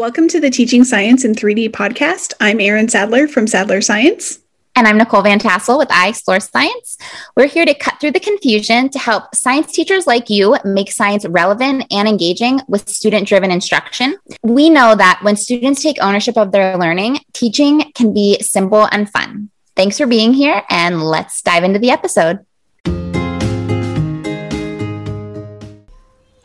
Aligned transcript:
Welcome 0.00 0.28
to 0.28 0.40
the 0.40 0.48
Teaching 0.48 0.82
Science 0.82 1.26
in 1.26 1.34
3D 1.34 1.72
podcast. 1.72 2.32
I'm 2.40 2.58
Erin 2.58 2.88
Sadler 2.88 3.28
from 3.28 3.46
Sadler 3.46 3.82
Science. 3.82 4.38
And 4.74 4.88
I'm 4.88 4.96
Nicole 4.96 5.20
Van 5.20 5.38
Tassel 5.38 5.76
with 5.76 5.92
I 5.92 6.08
Explore 6.08 6.40
Science. 6.40 6.96
We're 7.36 7.48
here 7.48 7.66
to 7.66 7.74
cut 7.74 8.00
through 8.00 8.12
the 8.12 8.18
confusion 8.18 8.88
to 8.88 8.98
help 8.98 9.34
science 9.34 9.72
teachers 9.72 10.06
like 10.06 10.30
you 10.30 10.56
make 10.64 10.90
science 10.90 11.26
relevant 11.26 11.84
and 11.90 12.08
engaging 12.08 12.62
with 12.66 12.88
student 12.88 13.28
driven 13.28 13.50
instruction. 13.50 14.16
We 14.42 14.70
know 14.70 14.94
that 14.94 15.20
when 15.20 15.36
students 15.36 15.82
take 15.82 15.98
ownership 16.00 16.38
of 16.38 16.50
their 16.50 16.78
learning, 16.78 17.18
teaching 17.34 17.92
can 17.94 18.14
be 18.14 18.40
simple 18.40 18.88
and 18.90 19.06
fun. 19.06 19.50
Thanks 19.76 19.98
for 19.98 20.06
being 20.06 20.32
here, 20.32 20.62
and 20.70 21.02
let's 21.02 21.42
dive 21.42 21.62
into 21.62 21.78
the 21.78 21.90
episode. 21.90 22.38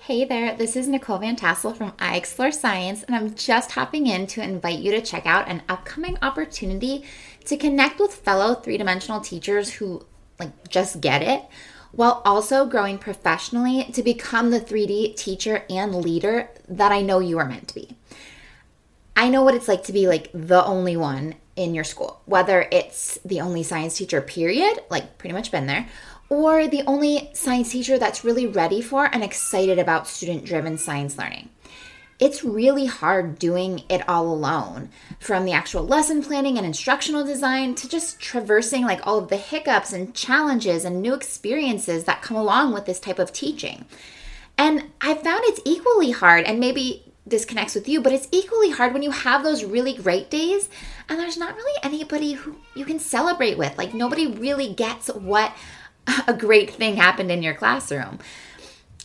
Hey 0.05 0.23
there, 0.23 0.55
this 0.55 0.75
is 0.75 0.87
Nicole 0.87 1.17
Van 1.17 1.35
Tassel 1.35 1.73
from 1.73 1.93
I 1.97 2.15
Explore 2.15 2.51
Science, 2.51 3.01
and 3.01 3.15
I'm 3.15 3.33
just 3.33 3.71
hopping 3.71 4.05
in 4.05 4.27
to 4.27 4.43
invite 4.43 4.77
you 4.77 4.91
to 4.91 5.01
check 5.01 5.25
out 5.25 5.49
an 5.49 5.63
upcoming 5.67 6.15
opportunity 6.21 7.03
to 7.45 7.57
connect 7.57 7.99
with 7.99 8.13
fellow 8.13 8.53
three 8.53 8.77
dimensional 8.77 9.19
teachers 9.19 9.73
who 9.73 10.05
like 10.37 10.69
just 10.69 11.01
get 11.01 11.23
it 11.23 11.45
while 11.91 12.21
also 12.23 12.67
growing 12.67 12.99
professionally 12.99 13.85
to 13.93 14.03
become 14.03 14.51
the 14.51 14.61
3D 14.61 15.15
teacher 15.15 15.65
and 15.71 15.95
leader 15.95 16.51
that 16.67 16.91
I 16.91 17.01
know 17.01 17.17
you 17.17 17.39
are 17.39 17.49
meant 17.49 17.69
to 17.69 17.73
be. 17.73 17.97
I 19.15 19.29
know 19.29 19.41
what 19.41 19.55
it's 19.55 19.67
like 19.67 19.85
to 19.85 19.93
be 19.93 20.07
like 20.07 20.29
the 20.35 20.63
only 20.63 20.95
one 20.95 21.33
in 21.55 21.73
your 21.73 21.83
school, 21.83 22.21
whether 22.25 22.67
it's 22.71 23.17
the 23.25 23.41
only 23.41 23.63
science 23.63 23.97
teacher, 23.97 24.21
period, 24.21 24.81
like 24.89 25.17
pretty 25.17 25.33
much 25.33 25.51
been 25.51 25.65
there, 25.65 25.87
or 26.29 26.67
the 26.67 26.83
only 26.87 27.29
science 27.33 27.71
teacher 27.71 27.97
that's 27.97 28.23
really 28.23 28.47
ready 28.47 28.81
for 28.81 29.05
and 29.05 29.23
excited 29.23 29.77
about 29.79 30.07
student 30.07 30.45
driven 30.45 30.77
science 30.77 31.17
learning. 31.17 31.49
It's 32.17 32.45
really 32.45 32.85
hard 32.85 33.37
doing 33.37 33.83
it 33.89 34.07
all 34.07 34.31
alone, 34.31 34.89
from 35.19 35.43
the 35.43 35.51
actual 35.51 35.85
lesson 35.85 36.23
planning 36.23 36.57
and 36.57 36.65
instructional 36.65 37.25
design 37.25 37.75
to 37.75 37.89
just 37.89 38.21
traversing 38.21 38.85
like 38.85 39.05
all 39.05 39.19
of 39.19 39.27
the 39.27 39.35
hiccups 39.35 39.91
and 39.91 40.13
challenges 40.13 40.85
and 40.85 41.01
new 41.01 41.13
experiences 41.13 42.05
that 42.05 42.21
come 42.21 42.37
along 42.37 42.73
with 42.73 42.85
this 42.85 43.01
type 43.01 43.19
of 43.19 43.33
teaching. 43.33 43.85
And 44.57 44.91
I 45.01 45.15
found 45.15 45.41
it's 45.43 45.59
equally 45.65 46.11
hard, 46.11 46.45
and 46.45 46.57
maybe 46.57 47.03
this 47.25 47.43
connects 47.43 47.75
with 47.75 47.89
you, 47.89 48.01
but 48.01 48.13
it's 48.13 48.29
equally 48.31 48.69
hard 48.69 48.93
when 48.93 49.03
you 49.03 49.11
have 49.11 49.43
those 49.43 49.65
really 49.65 49.95
great 49.95 50.29
days 50.29 50.69
and 51.09 51.19
there's 51.19 51.37
not 51.37 51.55
really 51.55 51.79
anybody 51.83 52.33
who 52.33 52.55
you 52.75 52.85
can 52.85 52.99
celebrate 52.99 53.57
with. 53.57 53.77
Like, 53.77 53.93
nobody 53.93 54.27
really 54.27 54.73
gets 54.73 55.07
what 55.07 55.51
a 56.27 56.33
great 56.33 56.71
thing 56.71 56.95
happened 56.95 57.31
in 57.31 57.43
your 57.43 57.53
classroom. 57.53 58.19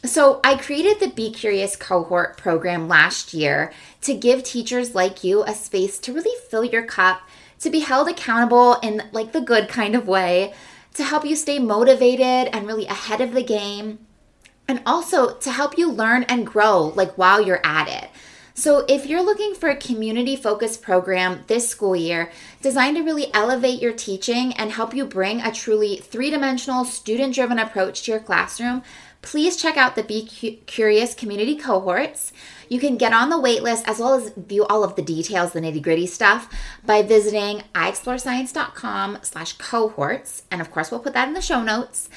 So, 0.03 0.41
I 0.43 0.56
created 0.56 0.99
the 0.99 1.15
Be 1.15 1.31
Curious 1.31 1.77
cohort 1.77 2.38
program 2.38 2.88
last 2.88 3.34
year 3.34 3.71
to 4.00 4.15
give 4.15 4.43
teachers 4.43 4.94
like 4.94 5.22
you 5.22 5.43
a 5.43 5.53
space 5.53 5.99
to 5.99 6.12
really 6.15 6.34
fill 6.49 6.65
your 6.65 6.84
cup, 6.84 7.21
to 7.59 7.69
be 7.69 7.81
held 7.81 8.09
accountable 8.09 8.77
in 8.83 9.03
like 9.12 9.33
the 9.33 9.43
good 9.43 9.69
kind 9.69 9.94
of 9.94 10.09
way, 10.09 10.55
to 10.94 11.05
help 11.05 11.27
you 11.27 11.37
stay 11.37 11.59
motivated 11.59 12.49
and 12.55 12.66
really 12.66 12.87
ahead 12.87 13.21
of 13.21 13.34
the 13.34 13.43
game, 13.43 13.99
and 14.67 14.81
also 14.87 15.34
to 15.34 15.50
help 15.50 15.77
you 15.77 15.91
learn 15.91 16.22
and 16.25 16.47
grow 16.47 16.93
like 16.97 17.19
while 17.19 17.43
you're 17.43 17.65
at 17.65 17.87
it. 17.88 18.11
So, 18.55 18.84
if 18.88 19.06
you're 19.06 19.22
looking 19.22 19.55
for 19.55 19.69
a 19.69 19.77
community 19.77 20.37
focused 20.37 20.83
program 20.83 21.44
this 21.47 21.69
school 21.69 21.94
year 21.94 22.31
designed 22.61 22.97
to 22.97 23.03
really 23.03 23.33
elevate 23.33 23.81
your 23.81 23.93
teaching 23.93 24.53
and 24.55 24.72
help 24.72 24.94
you 24.94 25.05
bring 25.05 25.41
a 25.41 25.53
truly 25.53 25.97
three 25.97 26.31
dimensional, 26.31 26.84
student 26.84 27.34
driven 27.34 27.59
approach 27.59 28.03
to 28.03 28.11
your 28.11 28.21
classroom, 28.21 28.83
please 29.22 29.56
check 29.56 29.77
out 29.77 29.94
the 29.94 30.03
Be 30.03 30.27
Curious 30.66 31.15
community 31.15 31.56
cohorts. 31.56 32.33
You 32.69 32.81
can 32.81 32.97
get 32.97 33.12
on 33.12 33.31
the 33.31 33.37
waitlist 33.37 33.83
as 33.87 33.99
well 33.99 34.15
as 34.15 34.33
view 34.37 34.65
all 34.67 34.84
of 34.84 34.97
the 34.97 35.03
details, 35.03 35.53
the 35.53 35.61
nitty 35.61 35.82
gritty 35.82 36.06
stuff 36.06 36.53
by 36.84 37.03
visiting 37.03 37.62
iexplorescience.com 37.75 39.19
slash 39.22 39.55
cohorts. 39.55 40.43
And 40.50 40.61
of 40.61 40.71
course, 40.71 40.91
we'll 40.91 41.00
put 41.00 41.15
that 41.15 41.28
in 41.28 41.34
the 41.34 41.41
show 41.41 41.62
notes. 41.62 42.09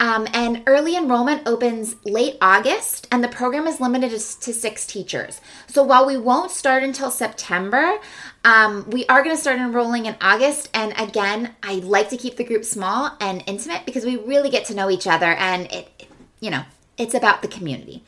Um, 0.00 0.26
and 0.34 0.62
early 0.66 0.96
enrollment 0.96 1.46
opens 1.46 1.96
late 2.04 2.36
August, 2.40 3.06
and 3.12 3.22
the 3.22 3.28
program 3.28 3.66
is 3.66 3.80
limited 3.80 4.10
to, 4.10 4.18
six 4.18 4.86
teachers. 4.86 5.40
So 5.66 5.82
while 5.82 6.04
we 6.04 6.16
won't 6.16 6.50
start 6.50 6.82
until 6.82 7.10
September, 7.10 7.98
um, 8.44 8.88
we 8.90 9.06
are 9.06 9.22
going 9.22 9.34
to 9.34 9.40
start 9.40 9.58
enrolling 9.58 10.06
in 10.06 10.16
August. 10.20 10.68
And 10.74 10.92
again, 10.98 11.54
I 11.62 11.74
like 11.74 12.10
to 12.10 12.16
keep 12.16 12.36
the 12.36 12.44
group 12.44 12.64
small 12.64 13.16
and 13.20 13.44
intimate 13.46 13.86
because 13.86 14.04
we 14.04 14.16
really 14.16 14.50
get 14.50 14.64
to 14.66 14.74
know 14.74 14.90
each 14.90 15.06
other, 15.06 15.32
and 15.34 15.66
it, 15.72 15.90
it 15.98 16.08
you 16.40 16.50
know, 16.50 16.64
it's 16.98 17.14
about 17.14 17.42
the 17.42 17.48
community. 17.48 18.02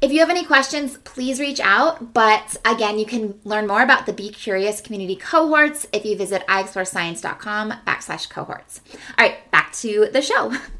If 0.00 0.12
you 0.12 0.20
have 0.20 0.30
any 0.30 0.44
questions, 0.44 0.98
please 1.04 1.40
reach 1.40 1.58
out. 1.60 2.12
But 2.12 2.56
again, 2.64 2.98
you 2.98 3.06
can 3.06 3.40
learn 3.44 3.66
more 3.66 3.82
about 3.82 4.06
the 4.06 4.12
Be 4.12 4.30
Curious 4.30 4.80
community 4.80 5.16
cohorts 5.16 5.86
if 5.92 6.04
you 6.04 6.16
visit 6.16 6.46
iexplorescience.com 6.46 7.72
backslash 7.86 8.28
cohorts. 8.28 8.80
All 9.18 9.26
right, 9.26 9.50
back 9.50 9.72
to 9.74 10.08
the 10.12 10.22
show. 10.22 10.52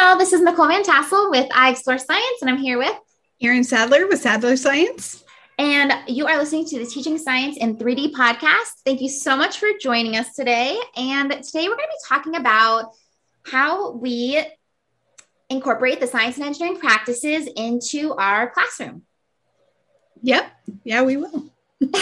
y'all, 0.00 0.16
this 0.16 0.32
is 0.32 0.40
Nicole 0.40 0.68
Van 0.68 0.82
Tassel 0.82 1.30
with 1.30 1.46
I 1.54 1.70
Explore 1.70 1.98
Science, 1.98 2.40
and 2.40 2.48
I'm 2.48 2.56
here 2.56 2.78
with 2.78 2.98
Erin 3.42 3.64
Sadler 3.64 4.06
with 4.06 4.20
Sadler 4.20 4.56
Science. 4.56 5.24
And 5.58 5.92
you 6.06 6.26
are 6.26 6.38
listening 6.38 6.64
to 6.66 6.78
the 6.78 6.86
Teaching 6.86 7.18
Science 7.18 7.58
in 7.58 7.76
3D 7.76 8.12
podcast. 8.12 8.80
Thank 8.86 9.02
you 9.02 9.10
so 9.10 9.36
much 9.36 9.58
for 9.58 9.68
joining 9.78 10.16
us 10.16 10.34
today. 10.34 10.78
And 10.96 11.30
today 11.30 11.68
we're 11.68 11.76
going 11.76 11.88
to 11.88 11.98
be 11.98 12.08
talking 12.08 12.36
about 12.36 12.92
how 13.44 13.90
we 13.90 14.42
incorporate 15.50 16.00
the 16.00 16.06
science 16.06 16.38
and 16.38 16.46
engineering 16.46 16.78
practices 16.78 17.46
into 17.56 18.14
our 18.14 18.48
classroom. 18.48 19.02
Yep. 20.22 20.50
Yeah, 20.82 21.02
we 21.02 21.18
will. 21.18 21.50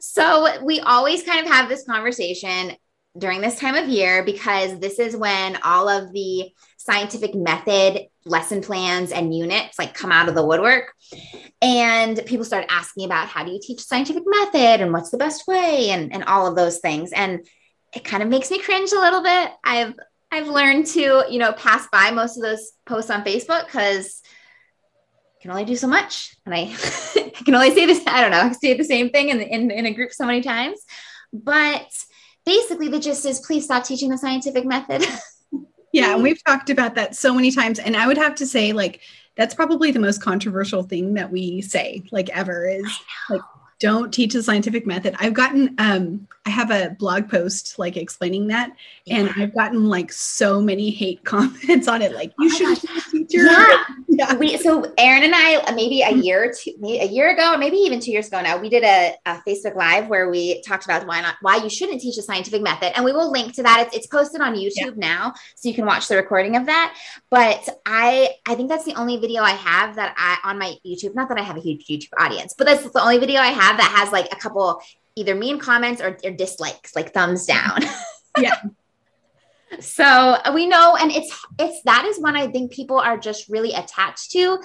so 0.00 0.62
we 0.62 0.80
always 0.80 1.22
kind 1.22 1.46
of 1.46 1.50
have 1.50 1.70
this 1.70 1.84
conversation 1.84 2.76
during 3.18 3.40
this 3.40 3.58
time 3.58 3.74
of 3.74 3.88
year 3.88 4.24
because 4.24 4.78
this 4.78 4.98
is 4.98 5.16
when 5.16 5.56
all 5.62 5.88
of 5.88 6.12
the 6.12 6.50
scientific 6.76 7.34
method 7.34 8.06
lesson 8.24 8.60
plans 8.60 9.10
and 9.10 9.34
units 9.34 9.78
like 9.78 9.94
come 9.94 10.12
out 10.12 10.28
of 10.28 10.34
the 10.34 10.44
woodwork. 10.44 10.92
And 11.60 12.20
people 12.26 12.44
start 12.44 12.66
asking 12.68 13.04
about 13.04 13.28
how 13.28 13.44
do 13.44 13.52
you 13.52 13.60
teach 13.62 13.80
scientific 13.80 14.22
method 14.26 14.80
and 14.80 14.92
what's 14.92 15.10
the 15.10 15.18
best 15.18 15.46
way 15.46 15.90
and, 15.90 16.12
and 16.12 16.24
all 16.24 16.46
of 16.46 16.56
those 16.56 16.78
things. 16.78 17.12
And 17.12 17.46
it 17.94 18.04
kind 18.04 18.22
of 18.22 18.28
makes 18.28 18.50
me 18.50 18.60
cringe 18.60 18.92
a 18.92 19.00
little 19.00 19.22
bit. 19.22 19.50
I've 19.64 19.94
i've 20.32 20.48
learned 20.48 20.84
to 20.84 21.24
you 21.30 21.38
know 21.38 21.52
pass 21.52 21.86
by 21.92 22.10
most 22.10 22.36
of 22.36 22.42
those 22.42 22.72
posts 22.84 23.12
on 23.12 23.22
facebook 23.22 23.64
because 23.66 24.22
I 25.38 25.42
can 25.42 25.50
only 25.52 25.64
do 25.64 25.76
so 25.76 25.86
much. 25.86 26.36
And 26.44 26.54
i 26.54 26.58
i 27.16 27.42
can 27.44 27.54
only 27.54 27.72
say 27.72 27.86
this 27.86 28.04
i 28.06 28.20
don't 28.20 28.32
know 28.32 28.52
say 28.60 28.74
the 28.74 28.84
same 28.84 29.10
thing 29.10 29.28
in, 29.28 29.40
in, 29.40 29.70
in 29.70 29.86
a 29.86 29.94
group 29.94 30.12
so 30.12 30.26
many 30.26 30.42
times. 30.42 30.80
But 31.32 31.88
basically 32.46 32.88
the 32.88 32.98
gist 32.98 33.26
is 33.26 33.40
please 33.40 33.64
stop 33.64 33.84
teaching 33.84 34.08
the 34.08 34.16
scientific 34.16 34.64
method. 34.64 35.04
yeah, 35.92 36.14
and 36.14 36.22
we've 36.22 36.42
talked 36.44 36.70
about 36.70 36.94
that 36.94 37.14
so 37.14 37.34
many 37.34 37.50
times. 37.50 37.78
And 37.78 37.96
I 37.96 38.06
would 38.06 38.16
have 38.16 38.34
to 38.36 38.46
say, 38.46 38.72
like, 38.72 39.00
that's 39.36 39.54
probably 39.54 39.90
the 39.90 39.98
most 39.98 40.22
controversial 40.22 40.82
thing 40.82 41.14
that 41.14 41.30
we 41.30 41.60
say, 41.60 42.02
like, 42.12 42.30
ever 42.30 42.66
is 42.66 42.86
like, 43.28 43.42
don't 43.78 44.14
teach 44.14 44.32
the 44.32 44.42
scientific 44.42 44.86
method. 44.86 45.14
I've 45.18 45.34
gotten, 45.34 45.74
um, 45.76 46.26
I 46.46 46.50
have 46.50 46.70
a 46.70 46.96
blog 46.98 47.28
post 47.28 47.78
like 47.78 47.98
explaining 47.98 48.46
that, 48.46 48.72
yeah. 49.04 49.16
and 49.18 49.30
I've 49.36 49.54
gotten 49.54 49.88
like 49.90 50.10
so 50.12 50.62
many 50.62 50.90
hate 50.90 51.24
comments 51.24 51.88
on 51.88 52.00
it, 52.00 52.14
like, 52.14 52.32
you 52.38 52.50
oh 52.50 52.74
should 52.74 52.78
teacher. 53.26 53.46
Yeah. 54.08 54.34
we 54.36 54.56
so 54.56 54.94
Erin 54.96 55.24
and 55.24 55.34
I 55.34 55.56
uh, 55.56 55.74
maybe 55.74 56.00
a 56.00 56.06
mm-hmm. 56.06 56.20
year 56.20 56.44
or 56.44 56.52
two, 56.52 56.72
maybe 56.78 57.00
a 57.00 57.06
year 57.06 57.34
ago, 57.34 57.52
or 57.52 57.58
maybe 57.58 57.76
even 57.76 58.00
two 58.00 58.12
years 58.12 58.28
ago 58.28 58.40
now, 58.40 58.56
we 58.56 58.70
did 58.70 58.82
a, 58.82 59.14
a, 59.26 59.42
Facebook 59.46 59.74
Live 59.74 60.08
where 60.08 60.30
we 60.30 60.62
talked 60.62 60.86
about 60.86 61.06
why 61.06 61.20
not 61.20 61.34
why 61.42 61.56
you 61.56 61.68
shouldn't 61.68 62.00
teach 62.00 62.16
a 62.16 62.22
scientific 62.22 62.62
method, 62.62 62.96
and 62.96 63.04
we 63.04 63.12
will 63.12 63.30
link 63.30 63.52
to 63.54 63.62
that. 63.64 63.84
It's, 63.86 63.96
it's 63.96 64.06
posted 64.06 64.40
on 64.40 64.54
YouTube 64.54 64.76
yeah. 64.76 64.90
now, 64.96 65.34
so 65.54 65.68
you 65.68 65.74
can 65.74 65.84
watch 65.84 66.08
the 66.08 66.16
recording 66.16 66.56
of 66.56 66.64
that. 66.64 66.96
But 67.30 67.68
I 67.84 68.30
I 68.46 68.54
think 68.54 68.70
that's 68.70 68.84
the 68.84 68.94
only 68.94 69.18
video 69.18 69.42
I 69.42 69.50
have 69.50 69.96
that 69.96 70.14
I 70.16 70.38
on 70.48 70.58
my 70.58 70.74
YouTube. 70.86 71.14
Not 71.14 71.28
that 71.28 71.38
I 71.38 71.42
have 71.42 71.58
a 71.58 71.60
huge 71.60 71.86
YouTube 71.86 72.12
audience, 72.18 72.54
but 72.56 72.66
that's 72.66 72.88
the 72.88 73.02
only 73.02 73.18
video 73.18 73.40
I 73.40 73.48
have 73.48 73.76
that 73.76 73.92
has 73.94 74.12
like 74.12 74.32
a 74.32 74.36
couple 74.36 74.80
either 75.16 75.34
mean 75.34 75.58
comments 75.58 76.00
or, 76.00 76.16
or 76.24 76.30
dislikes, 76.30 76.94
like 76.94 77.12
thumbs 77.12 77.44
down. 77.44 77.80
yeah. 78.38 78.54
So 79.80 80.36
we 80.54 80.66
know 80.66 80.96
and 80.96 81.10
it's 81.10 81.46
it's 81.58 81.82
that 81.84 82.04
is 82.04 82.18
one 82.18 82.36
i 82.36 82.46
think 82.46 82.72
people 82.72 82.98
are 82.98 83.18
just 83.18 83.48
really 83.48 83.72
attached 83.72 84.30
to 84.30 84.58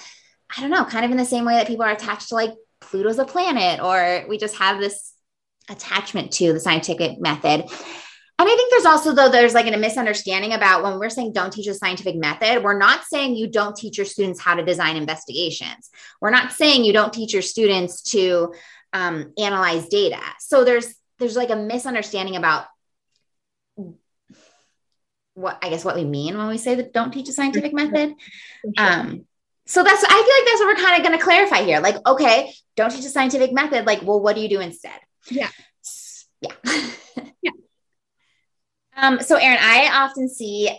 i 0.56 0.62
don't 0.62 0.70
know 0.70 0.86
kind 0.86 1.06
of 1.06 1.12
in 1.12 1.18
the 1.18 1.26
same 1.26 1.46
way 1.46 1.54
that 1.54 1.68
people 1.68 1.84
are 1.84 1.92
attached 1.92 2.30
to 2.30 2.36
like 2.36 2.52
pluto's 2.80 3.20
a 3.20 3.26
planet 3.26 3.80
or 3.82 4.26
we 4.30 4.38
just 4.38 4.58
have 4.58 4.80
this 4.80 5.14
attachment 5.70 6.32
to 6.32 6.54
the 6.54 6.60
scientific 6.60 7.20
method 7.20 7.66
and 8.42 8.50
I 8.50 8.56
think 8.56 8.72
there's 8.72 8.86
also 8.88 9.14
though 9.14 9.30
there's 9.30 9.54
like 9.54 9.72
a 9.72 9.78
misunderstanding 9.78 10.54
about 10.54 10.82
when 10.82 10.98
we're 10.98 11.12
saying 11.12 11.34
don't 11.34 11.54
teach 11.54 11.68
a 11.68 11.76
scientific 11.76 12.16
method, 12.16 12.64
we're 12.64 12.76
not 12.76 13.04
saying 13.04 13.36
you 13.36 13.48
don't 13.48 13.76
teach 13.76 14.00
your 14.00 14.06
students 14.06 14.42
how 14.42 14.56
to 14.56 14.66
design 14.66 14.98
investigations. 14.98 15.92
We're 16.20 16.32
not 16.32 16.52
saying 16.52 16.84
you 16.84 16.92
don't 16.92 17.14
teach 17.14 17.34
your 17.34 17.44
students 17.44 18.02
to 18.14 18.52
um, 18.94 19.34
analyze 19.38 19.88
data. 19.90 20.20
So 20.40 20.64
there's 20.64 20.92
there's 21.20 21.36
like 21.36 21.52
a 21.52 21.56
misunderstanding 21.56 22.36
about 22.36 22.66
what 25.34 25.58
I 25.62 25.70
guess 25.70 25.86
what 25.86 25.96
we 25.96 26.04
mean 26.04 26.38
when 26.38 26.48
we 26.48 26.58
say 26.58 26.76
that 26.76 26.94
don't 26.94 27.12
teach 27.12 27.30
a 27.30 27.34
scientific 27.34 27.74
method. 27.74 28.14
Sure. 28.64 28.74
Um, 28.78 29.26
so 29.66 29.84
that's 29.84 30.04
I 30.04 30.08
feel 30.08 30.18
like 30.18 30.46
that's 30.46 30.60
what 30.60 30.68
we're 30.68 30.86
kind 30.86 30.98
of 30.98 31.08
going 31.08 31.18
to 31.18 31.24
clarify 31.24 31.64
here. 31.64 31.80
Like, 31.80 31.96
okay, 32.06 32.54
don't 32.76 32.92
teach 32.92 33.06
a 33.06 33.10
scientific 33.10 33.54
method. 33.54 33.86
Like, 33.86 34.02
well, 34.04 34.20
what 34.20 34.36
do 34.36 34.42
you 34.42 34.50
do 34.50 34.60
instead? 34.60 35.00
Yeah. 35.30 35.50
Yeah. 36.42 36.54
yeah. 37.42 37.52
Um, 38.98 39.20
so 39.22 39.38
Erin, 39.38 39.60
I 39.62 39.90
often 39.94 40.28
see 40.28 40.70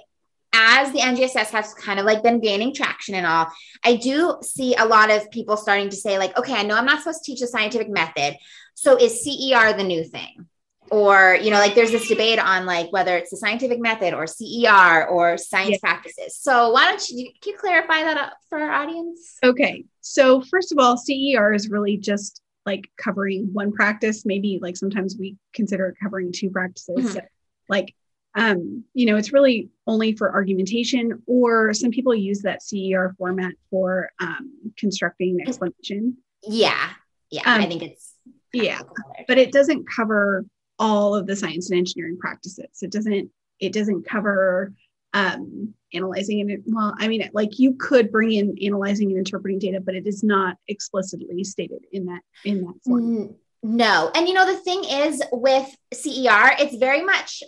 as 0.53 0.93
the 0.93 0.99
NGSS 0.99 1.51
has 1.51 1.73
kind 1.75 1.99
of 1.99 2.05
like 2.05 2.23
been 2.23 2.41
gaining 2.41 2.75
traction 2.75 3.15
and 3.15 3.27
all, 3.27 3.47
I 3.85 3.97
do 3.97 4.37
see 4.43 4.75
a 4.75 4.85
lot 4.85 5.11
of 5.11 5.31
people 5.31 5.57
starting 5.57 5.89
to 5.89 5.97
say, 5.97 6.19
like, 6.19 6.37
okay, 6.37 6.55
I 6.55 6.63
know 6.63 6.77
I'm 6.77 6.85
not 6.85 6.99
supposed 6.99 7.25
to 7.25 7.33
teach 7.33 7.43
a 7.43 7.47
scientific 7.47 7.89
method. 7.89 8.37
So 8.75 8.97
is 8.97 9.25
CER 9.25 9.73
the 9.73 9.85
new 9.85 10.05
thing? 10.05 10.47
Or 10.91 11.39
you 11.41 11.51
know 11.51 11.59
like 11.59 11.75
there's 11.75 11.91
this 11.91 12.09
debate 12.09 12.39
on 12.39 12.67
like 12.67 12.93
whether 12.93 13.17
it's 13.17 13.31
the 13.31 13.37
scientific 13.37 13.81
method 13.81 14.15
or 14.15 14.27
cer 14.27 15.07
or 15.07 15.39
science 15.39 15.79
practices. 15.79 16.37
So 16.37 16.71
why 16.71 16.87
don't 16.87 17.09
you 17.09 17.31
can 17.41 17.53
you 17.53 17.59
clarify 17.59 18.03
that 18.03 18.17
up 18.17 18.35
for 18.49 18.59
our 18.59 18.71
audience? 18.71 19.39
Okay. 19.43 19.85
So 20.01 20.43
first 20.43 20.73
of 20.73 20.79
all 20.79 20.97
cer 20.97 21.53
is 21.53 21.71
really 21.71 21.97
just 21.97 22.43
like 22.67 22.91
covering 22.97 23.49
one 23.53 23.73
practice. 23.73 24.25
Maybe 24.27 24.59
like 24.61 24.77
sometimes 24.77 25.17
we 25.19 25.37
consider 25.55 25.95
covering 26.03 26.33
two 26.33 26.51
practices. 26.51 26.97
Mm-hmm. 26.97 27.09
so, 27.09 27.21
like 27.69 27.95
um 28.35 28.85
you 28.95 29.07
know 29.07 29.17
it's 29.17 29.33
really 29.33 29.69
only 29.87 30.15
for 30.15 30.33
argumentation 30.33 31.23
or 31.27 31.75
some 31.75 31.91
people 31.91 32.15
use 32.15 32.41
that 32.43 32.63
cer 32.63 33.15
format 33.19 33.55
for 33.71 34.11
um 34.21 34.73
constructing 34.77 35.41
explanation. 35.41 36.19
Yeah. 36.43 36.91
Yeah. 37.31 37.43
Um, 37.47 37.63
i 37.63 37.67
think 37.67 37.83
it's 37.83 38.13
yeah. 38.53 38.83
but 39.27 39.39
it 39.39 39.53
doesn't 39.53 39.87
cover 39.89 40.45
all 40.83 41.15
of 41.15 41.29
the 41.29 41.37
science 41.37 41.71
and 41.71 41.79
engineering 41.79 42.19
practices. 42.19 42.83
It 42.83 42.91
doesn't 42.91 43.31
it 43.61 43.73
doesn't 43.73 44.05
cover 44.05 44.73
um, 45.15 45.75
analyzing 45.95 46.41
and 46.41 46.63
well, 46.67 46.95
I 46.99 47.07
mean, 47.07 47.31
like 47.33 47.61
you 47.61 47.75
could 47.75 48.11
bring 48.11 48.33
in 48.33 48.57
analyzing 48.63 49.11
and 49.11 49.19
interpreting 49.19 49.61
data, 49.61 49.81
but 49.81 49.95
it 49.95 50.09
is 50.09 50.25
not 50.25 50.57
explicitly 50.67 51.45
stated 51.45 51.85
in 51.93 52.07
that 52.07 52.23
in 52.45 52.63
that 52.63 52.75
form. 52.85 53.37
No, 53.63 54.11
and 54.13 54.27
you 54.27 54.35
know 54.35 54.45
the 54.45 54.59
thing 54.59 54.83
is 54.85 55.23
with 55.31 55.69
CER, 55.93 56.57
it's 56.59 56.77
very 56.77 57.05
much 57.05 57.45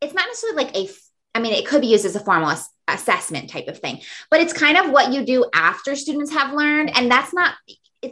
it's 0.00 0.14
not 0.14 0.26
necessarily 0.28 0.64
like 0.64 0.76
a 0.76 0.88
I 1.34 1.40
mean, 1.40 1.52
it 1.52 1.66
could 1.66 1.82
be 1.82 1.88
used 1.88 2.06
as 2.06 2.16
a 2.16 2.20
formal 2.20 2.50
ass- 2.50 2.70
assessment 2.88 3.50
type 3.50 3.68
of 3.68 3.78
thing, 3.78 4.00
but 4.30 4.40
it's 4.40 4.54
kind 4.54 4.78
of 4.78 4.90
what 4.90 5.12
you 5.12 5.24
do 5.24 5.44
after 5.52 5.94
students 5.96 6.32
have 6.32 6.54
learned. 6.54 6.96
And 6.96 7.10
that's 7.10 7.34
not, 7.34 7.54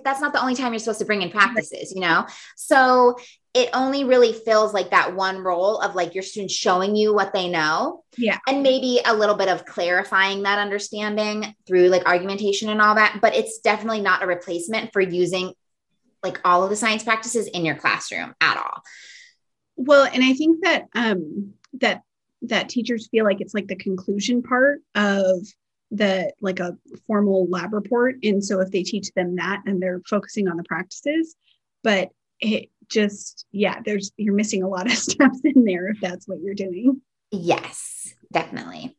that's 0.05 0.21
not 0.21 0.35
the 0.35 0.43
only 0.43 0.55
time 0.55 0.75
you're 0.75 0.79
supposed 0.79 0.99
to 0.99 1.07
bring 1.07 1.23
in 1.23 1.31
practices, 1.31 1.93
you 1.95 2.03
know? 2.03 2.27
So 2.57 3.17
it 3.55 3.71
only 3.73 4.03
really 4.03 4.33
fills 4.33 4.75
like 4.75 4.91
that 4.91 5.15
one 5.15 5.39
role 5.39 5.79
of 5.79 5.95
like 5.95 6.15
your 6.15 6.25
students 6.25 6.53
showing 6.53 6.97
you 6.97 7.15
what 7.15 7.33
they 7.33 7.49
know. 7.49 8.03
Yeah. 8.19 8.39
And 8.49 8.65
maybe 8.65 9.01
a 9.05 9.15
little 9.15 9.37
bit 9.37 9.49
of 9.49 9.65
clarifying 9.65 10.43
that 10.43 10.59
understanding 10.59 11.55
through 11.65 11.89
like 11.89 12.05
argumentation 12.05 12.69
and 12.69 12.83
all 12.83 12.97
that. 12.97 13.21
But 13.23 13.37
it's 13.37 13.61
definitely 13.61 14.01
not 14.01 14.25
a 14.25 14.27
replacement 14.27 14.93
for 14.93 15.01
using 15.01 15.55
like 16.25 16.41
all 16.45 16.65
of 16.65 16.71
the 16.71 16.77
science 16.77 17.05
practices 17.05 17.47
in 17.47 17.65
your 17.65 17.77
classroom 17.77 18.35
at 18.41 18.57
all. 18.57 18.83
Well, 19.77 20.05
and 20.13 20.25
I 20.25 20.33
think 20.33 20.65
that 20.65 20.87
um 20.97 21.55
that 21.75 22.03
that 22.43 22.69
teachers 22.69 23.09
feel 23.09 23.25
like 23.25 23.41
it's 23.41 23.55
like 23.55 23.69
the 23.69 23.77
conclusion 23.77 24.43
part 24.43 24.81
of 24.97 25.47
the 25.93 26.33
like 26.41 26.59
a 26.59 26.77
formal 27.07 27.47
lab 27.49 27.73
report. 27.73 28.17
And 28.25 28.45
so 28.45 28.61
if 28.61 28.73
they 28.73 28.83
teach 28.83 29.13
them 29.13 29.37
that 29.37 29.63
and 29.65 29.81
they're 29.81 30.03
focusing 30.09 30.49
on 30.49 30.57
the 30.57 30.65
practices, 30.65 31.37
but 31.85 32.09
it 32.41 32.71
just 32.89 33.47
yeah 33.53 33.81
there's 33.85 34.13
you're 34.17 34.35
missing 34.35 34.63
a 34.63 34.69
lot 34.69 34.87
of 34.87 34.93
steps 34.99 35.41
in 35.45 35.65
there 35.65 35.89
if 35.89 36.01
that's 36.01 36.27
what 36.29 36.41
you're 36.41 36.55
doing. 36.55 37.01
Yes 37.31 38.15
definitely. 38.33 38.97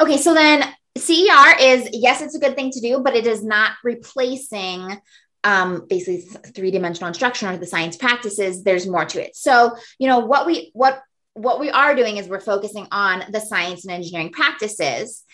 Okay 0.00 0.16
so 0.16 0.34
then 0.34 0.62
cer 0.96 1.56
is 1.60 1.88
yes 1.92 2.20
it's 2.20 2.34
a 2.34 2.40
good 2.40 2.56
thing 2.56 2.70
to 2.70 2.80
do 2.80 3.00
but 3.00 3.14
it 3.14 3.26
is 3.26 3.44
not 3.44 3.72
replacing 3.84 5.00
um, 5.44 5.86
basically 5.88 6.20
three-dimensional 6.52 7.08
instruction 7.08 7.48
or 7.48 7.56
the 7.56 7.66
science 7.66 7.96
practices. 7.96 8.64
There's 8.64 8.86
more 8.86 9.04
to 9.04 9.24
it. 9.24 9.36
So 9.36 9.76
you 9.98 10.08
know 10.08 10.20
what 10.20 10.46
we 10.46 10.70
what 10.74 11.00
what 11.34 11.60
we 11.60 11.70
are 11.70 11.94
doing 11.94 12.16
is 12.16 12.28
we're 12.28 12.40
focusing 12.40 12.88
on 12.90 13.22
the 13.30 13.40
science 13.40 13.84
and 13.84 13.94
engineering 13.94 14.32
practices. 14.32 15.24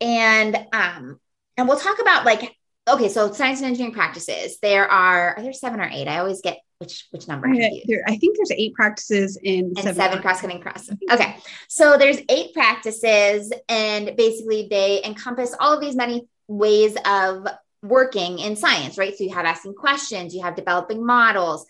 And 0.00 0.56
um 0.72 1.18
and 1.56 1.68
we'll 1.68 1.78
talk 1.78 2.00
about 2.00 2.24
like 2.24 2.54
okay 2.88 3.08
so 3.08 3.32
science 3.32 3.60
and 3.60 3.68
engineering 3.68 3.94
practices. 3.94 4.58
There 4.60 4.88
are 4.88 5.36
are 5.36 5.42
there 5.42 5.52
seven 5.52 5.80
or 5.80 5.88
eight? 5.90 6.08
I 6.08 6.18
always 6.18 6.42
get 6.42 6.58
which 6.84 7.06
which 7.10 7.28
number? 7.28 7.48
There, 7.86 8.04
I 8.06 8.16
think 8.16 8.36
there's 8.36 8.52
eight 8.52 8.74
practices 8.74 9.38
in 9.42 9.72
and 9.76 9.78
seven, 9.78 9.94
seven 9.94 10.22
cross 10.22 10.40
cutting 10.40 10.60
cross. 10.60 10.90
Okay, 11.10 11.36
so 11.68 11.96
there's 11.96 12.18
eight 12.28 12.52
practices, 12.52 13.52
and 13.68 14.14
basically 14.16 14.68
they 14.70 15.02
encompass 15.04 15.54
all 15.58 15.72
of 15.72 15.80
these 15.80 15.96
many 15.96 16.28
ways 16.46 16.96
of 17.06 17.46
working 17.82 18.38
in 18.38 18.56
science, 18.56 18.98
right? 18.98 19.16
So 19.16 19.24
you 19.24 19.34
have 19.34 19.46
asking 19.46 19.74
questions, 19.74 20.34
you 20.34 20.42
have 20.42 20.56
developing 20.56 21.04
models, 21.04 21.66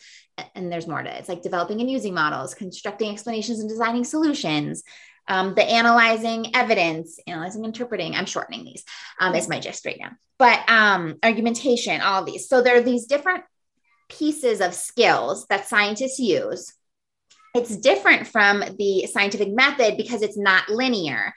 and 0.54 0.70
there's 0.70 0.88
more 0.88 1.02
to 1.02 1.10
it. 1.10 1.20
It's 1.20 1.28
like 1.28 1.42
developing 1.42 1.80
and 1.80 1.90
using 1.90 2.14
models, 2.14 2.54
constructing 2.54 3.12
explanations 3.12 3.60
and 3.60 3.68
designing 3.68 4.04
solutions. 4.04 4.82
Um, 5.26 5.54
the 5.54 5.64
analyzing 5.64 6.54
evidence, 6.54 7.18
analyzing, 7.26 7.64
interpreting. 7.64 8.14
I'm 8.14 8.26
shortening 8.26 8.64
these. 8.64 8.84
Um, 9.18 9.34
is 9.34 9.48
my 9.48 9.58
gist 9.58 9.86
right 9.86 9.96
now. 9.98 10.10
But 10.38 10.68
um, 10.68 11.16
argumentation, 11.22 12.02
all 12.02 12.20
of 12.20 12.26
these. 12.26 12.46
So 12.46 12.60
there 12.60 12.76
are 12.76 12.82
these 12.82 13.06
different 13.06 13.44
pieces 14.08 14.60
of 14.60 14.74
skills 14.74 15.46
that 15.48 15.68
scientists 15.68 16.18
use. 16.18 16.72
It's 17.54 17.76
different 17.76 18.26
from 18.26 18.64
the 18.78 19.06
scientific 19.06 19.48
method 19.48 19.96
because 19.96 20.22
it's 20.22 20.36
not 20.36 20.68
linear. 20.68 21.32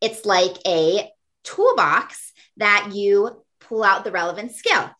It's 0.00 0.24
like 0.24 0.56
a 0.66 1.10
toolbox 1.44 2.32
that 2.56 2.90
you 2.94 3.44
pull 3.60 3.84
out 3.84 4.04
the 4.04 4.12
relevant 4.12 4.52
skill. 4.52 4.90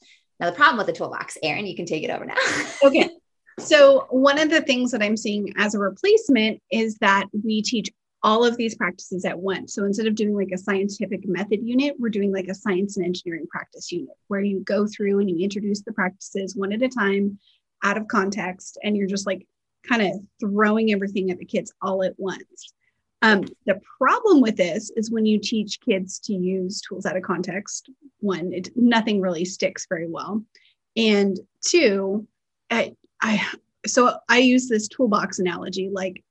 Now, 0.41 0.51
the 0.51 0.57
problem 0.57 0.79
with 0.79 0.87
the 0.87 0.93
toolbox, 0.93 1.37
Erin, 1.43 1.67
you 1.67 1.75
can 1.75 1.87
take 1.87 2.05
it 2.05 2.11
over 2.11 2.25
now. 2.25 2.37
okay. 2.85 3.11
So, 3.59 4.07
one 4.11 4.39
of 4.39 4.51
the 4.51 4.61
things 4.61 4.93
that 4.93 5.03
I'm 5.03 5.17
seeing 5.17 5.53
as 5.57 5.75
a 5.75 5.81
replacement 5.81 6.63
is 6.71 6.97
that 6.99 7.27
we 7.45 7.63
teach 7.63 7.91
all 8.23 8.45
of 8.45 8.57
these 8.57 8.75
practices 8.75 9.25
at 9.25 9.39
once. 9.39 9.75
So 9.75 9.85
instead 9.85 10.07
of 10.07 10.15
doing 10.15 10.35
like 10.35 10.51
a 10.53 10.59
scientific 10.59 11.27
method 11.29 11.61
unit, 11.63 11.95
we're 11.99 12.09
doing 12.09 12.33
like 12.33 12.49
a 12.49 12.55
science 12.55 12.97
and 12.97 13.07
engineering 13.07 13.47
practice 13.49 13.93
unit 13.93 14.15
where 14.27 14.41
you 14.41 14.61
go 14.61 14.87
through 14.87 15.21
and 15.21 15.31
you 15.31 15.45
introduce 15.45 15.83
the 15.83 15.93
practices 15.93 16.57
one 16.57 16.73
at 16.73 16.83
a 16.83 16.89
time 16.89 17.39
out 17.85 17.97
of 17.97 18.09
context 18.09 18.79
and 18.83 18.97
you're 18.97 19.07
just 19.07 19.27
like 19.27 19.47
kind 19.89 20.03
of 20.03 20.13
throwing 20.41 20.93
everything 20.93 21.31
at 21.31 21.39
the 21.39 21.45
kids 21.45 21.73
all 21.81 22.03
at 22.03 22.15
once. 22.19 22.73
Um, 23.23 23.45
the 23.67 23.81
problem 23.99 24.41
with 24.41 24.57
this 24.57 24.91
is 24.97 25.11
when 25.11 25.27
you 25.27 25.39
teach 25.39 25.81
kids 25.81 26.19
to 26.21 26.35
use 26.35 26.81
tools 26.81 27.07
out 27.07 27.17
of 27.17 27.23
context, 27.23 27.91
one, 28.21 28.53
it, 28.53 28.71
nothing 28.77 29.21
really 29.21 29.45
sticks 29.45 29.87
very 29.89 30.09
well. 30.09 30.45
And 30.97 31.39
two, 31.65 32.27
I, 32.71 32.95
I 33.21 33.45
so 33.87 34.19
I 34.29 34.39
use 34.39 34.69
this 34.69 34.89
toolbox 34.89 35.39
analogy 35.39 35.89
like 35.93 36.23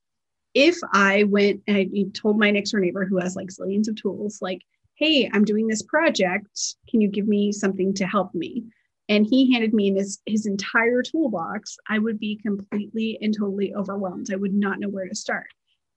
if 0.58 0.76
I 0.92 1.22
went 1.26 1.62
and 1.68 1.78
I 1.78 1.88
told 2.16 2.40
my 2.40 2.50
next 2.50 2.72
door 2.72 2.80
neighbor 2.80 3.06
who 3.06 3.20
has 3.20 3.36
like 3.36 3.50
zillions 3.50 3.88
of 3.88 3.96
tools, 3.96 4.40
like, 4.42 4.64
hey, 4.96 5.30
I'm 5.32 5.46
doing 5.46 5.68
this 5.68 5.84
project. 5.84 6.50
Can 6.90 7.00
you 7.00 7.10
give 7.10 7.28
me 7.28 7.52
something 7.52 7.94
to 7.94 8.08
help 8.08 8.34
me? 8.34 8.64
And 9.08 9.24
he 9.24 9.54
handed 9.54 9.72
me 9.76 9.94
his, 9.94 10.20
his 10.26 10.48
entire 10.48 11.04
toolbox, 11.04 11.78
I 11.88 12.00
would 12.00 12.20
be 12.20 12.40
completely 12.42 13.20
and 13.22 13.38
totally 13.38 13.76
overwhelmed. 13.76 14.34
I 14.34 14.36
would 14.36 14.56
not 14.56 14.80
know 14.80 14.90
where 14.90 15.08
to 15.08 15.14
start. 15.14 15.46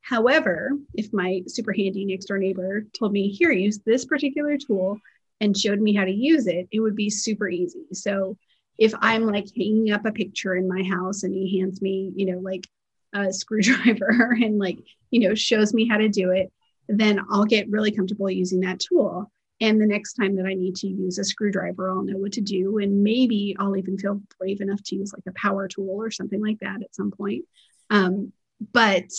However, 0.03 0.73
if 0.93 1.11
my 1.11 1.41
super 1.47 1.73
handy 1.73 2.05
next 2.05 2.27
door 2.27 2.37
neighbor 2.37 2.85
told 2.99 3.13
me, 3.13 3.31
here, 3.31 3.53
use 3.53 3.79
this 3.79 4.05
particular 4.05 4.59
tool, 4.59 4.99
and 5.41 5.57
showed 5.57 5.81
me 5.81 5.95
how 5.95 6.05
to 6.05 6.13
use 6.13 6.47
it, 6.47 6.69
it 6.71 6.81
would 6.81 6.95
be 6.95 7.09
super 7.09 7.49
easy. 7.49 7.87
So 7.95 8.37
if 8.77 8.93
I'm 9.01 9.25
like 9.25 9.47
hanging 9.57 9.91
up 9.91 10.05
a 10.05 10.13
picture 10.13 10.55
in 10.55 10.69
my 10.69 10.83
house 10.83 11.23
and 11.23 11.35
he 11.35 11.59
hands 11.59 11.81
me, 11.81 12.13
you 12.15 12.27
know, 12.27 12.41
like 12.41 12.67
a 13.13 13.33
screwdriver 13.33 14.37
and 14.43 14.59
like, 14.59 14.79
you 15.11 15.21
know, 15.21 15.35
shows 15.35 15.75
me 15.75 15.89
how 15.89 15.97
to 15.97 16.09
do 16.09 16.31
it, 16.31 16.53
then 16.89 17.21
I'll 17.31 17.45
get 17.45 17.71
really 17.71 17.91
comfortable 17.91 18.31
using 18.31 18.61
that 18.61 18.81
tool. 18.81 19.31
And 19.61 19.81
the 19.81 19.87
next 19.87 20.15
time 20.15 20.37
that 20.37 20.47
I 20.47 20.55
need 20.55 20.77
to 20.77 20.89
use 20.89 21.19
a 21.19 21.25
screwdriver, 21.25 21.91
I'll 21.91 22.03
know 22.03 22.17
what 22.17 22.33
to 22.33 22.41
do. 22.41 22.79
And 22.79 23.03
maybe 23.03 23.55
I'll 23.59 23.77
even 23.77 23.99
feel 23.99 24.23
brave 24.39 24.61
enough 24.61 24.83
to 24.85 24.97
use 24.97 25.13
like 25.13 25.25
a 25.29 25.39
power 25.39 25.69
tool 25.69 25.91
or 25.91 26.11
something 26.11 26.41
like 26.41 26.61
that 26.61 26.83
at 26.83 26.95
some 26.95 27.11
point. 27.11 27.45
Um, 27.91 28.33
but 28.73 29.11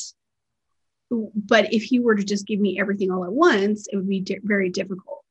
but 1.35 1.73
if 1.73 1.83
he 1.83 1.99
were 1.99 2.15
to 2.15 2.23
just 2.23 2.47
give 2.47 2.59
me 2.59 2.79
everything 2.79 3.11
all 3.11 3.25
at 3.25 3.33
once, 3.33 3.87
it 3.91 3.97
would 3.97 4.07
be 4.07 4.21
di- 4.21 4.39
very 4.43 4.69
difficult. 4.69 5.25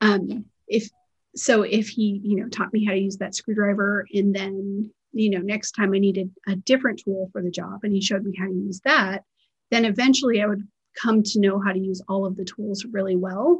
Um, 0.00 0.46
if 0.66 0.88
so, 1.36 1.62
if 1.62 1.90
he 1.90 2.20
you 2.24 2.36
know 2.36 2.48
taught 2.48 2.72
me 2.72 2.84
how 2.84 2.92
to 2.92 2.98
use 2.98 3.18
that 3.18 3.34
screwdriver, 3.34 4.06
and 4.12 4.34
then 4.34 4.90
you 5.12 5.30
know 5.30 5.40
next 5.40 5.72
time 5.72 5.94
I 5.94 5.98
needed 5.98 6.30
a 6.46 6.56
different 6.56 7.02
tool 7.04 7.28
for 7.32 7.42
the 7.42 7.50
job, 7.50 7.80
and 7.82 7.92
he 7.92 8.00
showed 8.00 8.24
me 8.24 8.36
how 8.38 8.46
to 8.46 8.52
use 8.52 8.80
that, 8.84 9.24
then 9.70 9.84
eventually 9.84 10.42
I 10.42 10.46
would 10.46 10.66
come 11.00 11.22
to 11.22 11.40
know 11.40 11.60
how 11.60 11.72
to 11.72 11.78
use 11.78 12.02
all 12.08 12.26
of 12.26 12.36
the 12.36 12.44
tools 12.44 12.84
really 12.84 13.16
well, 13.16 13.58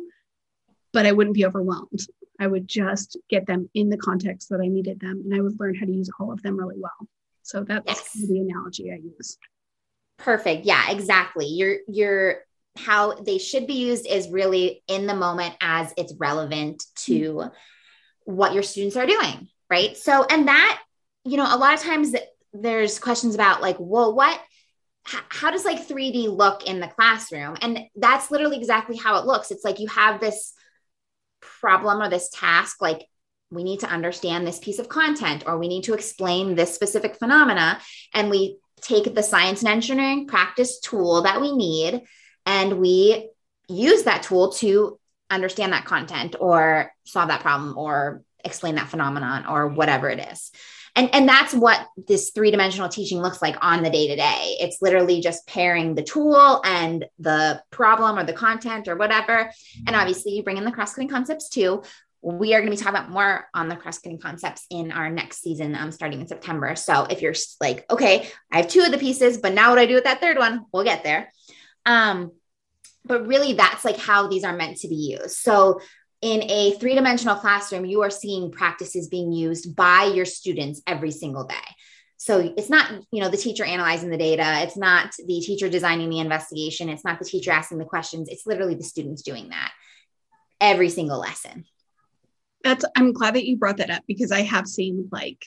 but 0.92 1.06
I 1.06 1.12
wouldn't 1.12 1.36
be 1.36 1.46
overwhelmed. 1.46 2.00
I 2.38 2.46
would 2.46 2.66
just 2.66 3.16
get 3.28 3.46
them 3.46 3.68
in 3.74 3.90
the 3.90 3.98
context 3.98 4.48
that 4.48 4.60
I 4.60 4.68
needed 4.68 5.00
them, 5.00 5.22
and 5.24 5.34
I 5.34 5.40
would 5.40 5.60
learn 5.60 5.74
how 5.74 5.86
to 5.86 5.92
use 5.92 6.10
all 6.18 6.32
of 6.32 6.42
them 6.42 6.58
really 6.58 6.78
well. 6.78 7.08
So 7.42 7.64
that's 7.64 7.86
yes. 7.86 8.12
the 8.28 8.38
analogy 8.38 8.90
I 8.92 8.96
use. 8.96 9.38
Perfect. 10.18 10.64
Yeah, 10.66 10.90
exactly. 10.90 11.46
You're 11.46 11.78
you're 11.88 12.40
how 12.76 13.14
they 13.14 13.38
should 13.38 13.66
be 13.66 13.74
used 13.74 14.06
is 14.06 14.28
really 14.28 14.82
in 14.86 15.06
the 15.06 15.14
moment 15.14 15.54
as 15.60 15.92
it's 15.96 16.14
relevant 16.18 16.84
to 16.94 17.32
mm-hmm. 17.34 17.48
what 18.24 18.54
your 18.54 18.62
students 18.62 18.96
are 18.96 19.06
doing, 19.06 19.48
right? 19.68 19.96
So 19.96 20.24
and 20.24 20.48
that, 20.48 20.80
you 21.24 21.36
know, 21.36 21.46
a 21.48 21.58
lot 21.58 21.74
of 21.74 21.80
times 21.80 22.14
there's 22.52 22.98
questions 22.98 23.34
about 23.34 23.62
like, 23.62 23.76
well, 23.78 24.14
what 24.14 24.40
how 25.02 25.50
does 25.50 25.64
like 25.64 25.88
3D 25.88 26.28
look 26.36 26.66
in 26.66 26.78
the 26.78 26.86
classroom? 26.86 27.56
And 27.62 27.86
that's 27.96 28.30
literally 28.30 28.58
exactly 28.58 28.96
how 28.96 29.18
it 29.18 29.24
looks. 29.24 29.50
It's 29.50 29.64
like 29.64 29.80
you 29.80 29.88
have 29.88 30.20
this 30.20 30.52
problem 31.40 32.02
or 32.02 32.10
this 32.10 32.28
task 32.30 32.82
like 32.82 33.06
we 33.50 33.64
need 33.64 33.80
to 33.80 33.88
understand 33.88 34.46
this 34.46 34.58
piece 34.58 34.78
of 34.78 34.88
content 34.88 35.44
or 35.46 35.58
we 35.58 35.68
need 35.68 35.84
to 35.84 35.94
explain 35.94 36.54
this 36.54 36.74
specific 36.74 37.16
phenomena 37.16 37.80
and 38.14 38.30
we 38.30 38.58
take 38.80 39.14
the 39.14 39.22
science 39.22 39.60
and 39.60 39.68
engineering 39.70 40.26
practice 40.26 40.80
tool 40.80 41.22
that 41.22 41.40
we 41.40 41.56
need 41.56 42.02
and 42.46 42.78
we 42.78 43.30
use 43.68 44.04
that 44.04 44.22
tool 44.22 44.52
to 44.52 44.98
understand 45.30 45.72
that 45.72 45.84
content 45.84 46.36
or 46.38 46.92
solve 47.04 47.28
that 47.28 47.40
problem 47.40 47.76
or 47.76 48.22
explain 48.44 48.76
that 48.76 48.88
phenomenon 48.88 49.46
or 49.46 49.68
whatever 49.68 50.08
it 50.08 50.18
is. 50.32 50.50
And, 51.00 51.14
and 51.14 51.26
that's 51.26 51.54
what 51.54 51.86
this 51.96 52.30
three 52.34 52.50
dimensional 52.50 52.90
teaching 52.90 53.22
looks 53.22 53.40
like 53.40 53.56
on 53.62 53.82
the 53.82 53.88
day 53.88 54.08
to 54.08 54.16
day. 54.16 54.58
It's 54.60 54.82
literally 54.82 55.22
just 55.22 55.46
pairing 55.46 55.94
the 55.94 56.02
tool 56.02 56.60
and 56.62 57.06
the 57.18 57.62
problem 57.70 58.18
or 58.18 58.24
the 58.24 58.34
content 58.34 58.86
or 58.86 58.96
whatever. 58.96 59.50
And 59.86 59.96
obviously, 59.96 60.32
you 60.32 60.42
bring 60.42 60.58
in 60.58 60.66
the 60.66 60.70
cross 60.70 60.92
cutting 60.92 61.08
concepts 61.08 61.48
too, 61.48 61.84
we 62.20 62.52
are 62.52 62.60
going 62.60 62.70
to 62.70 62.76
be 62.76 62.76
talking 62.76 62.98
about 62.98 63.08
more 63.10 63.46
on 63.54 63.70
the 63.70 63.76
cross 63.76 63.98
cutting 63.98 64.18
concepts 64.18 64.66
in 64.68 64.92
our 64.92 65.08
next 65.08 65.40
season 65.40 65.74
um, 65.74 65.90
starting 65.90 66.20
in 66.20 66.26
september. 66.26 66.76
So 66.76 67.04
if 67.04 67.22
you're 67.22 67.32
like 67.62 67.90
okay 67.90 68.28
i 68.52 68.58
have 68.58 68.68
two 68.68 68.82
of 68.82 68.90
the 68.90 68.98
pieces 68.98 69.38
but 69.38 69.54
now 69.54 69.70
what 69.70 69.76
do 69.76 69.80
i 69.80 69.86
do 69.86 69.94
with 69.94 70.04
that 70.04 70.20
third 70.20 70.36
one? 70.36 70.66
We'll 70.70 70.84
get 70.84 71.02
there. 71.02 71.32
Um, 71.86 72.32
but 73.06 73.26
really 73.26 73.54
that's 73.54 73.86
like 73.86 73.96
how 73.96 74.28
these 74.28 74.44
are 74.44 74.54
meant 74.54 74.76
to 74.80 74.88
be 74.88 75.16
used. 75.18 75.38
So 75.38 75.80
in 76.22 76.42
a 76.42 76.72
three-dimensional 76.72 77.36
classroom 77.36 77.86
you 77.86 78.02
are 78.02 78.10
seeing 78.10 78.50
practices 78.50 79.08
being 79.08 79.32
used 79.32 79.74
by 79.74 80.04
your 80.14 80.24
students 80.26 80.82
every 80.86 81.10
single 81.10 81.44
day. 81.44 81.54
So 82.18 82.52
it's 82.56 82.68
not 82.68 82.90
you 83.10 83.22
know 83.22 83.30
the 83.30 83.36
teacher 83.36 83.64
analyzing 83.64 84.10
the 84.10 84.18
data. 84.18 84.60
It's 84.62 84.76
not 84.76 85.12
the 85.26 85.40
teacher 85.40 85.68
designing 85.68 86.10
the 86.10 86.18
investigation. 86.18 86.88
It's 86.88 87.04
not 87.04 87.18
the 87.18 87.24
teacher 87.24 87.50
asking 87.50 87.78
the 87.78 87.84
questions. 87.84 88.28
It's 88.28 88.46
literally 88.46 88.74
the 88.74 88.84
students 88.84 89.22
doing 89.22 89.48
that 89.48 89.72
every 90.60 90.90
single 90.90 91.18
lesson. 91.18 91.64
That's 92.62 92.84
i'm 92.94 93.12
glad 93.12 93.34
that 93.34 93.46
you 93.46 93.56
brought 93.56 93.78
that 93.78 93.90
up 93.90 94.02
because 94.06 94.32
i 94.32 94.42
have 94.42 94.66
seen 94.66 95.08
like 95.10 95.46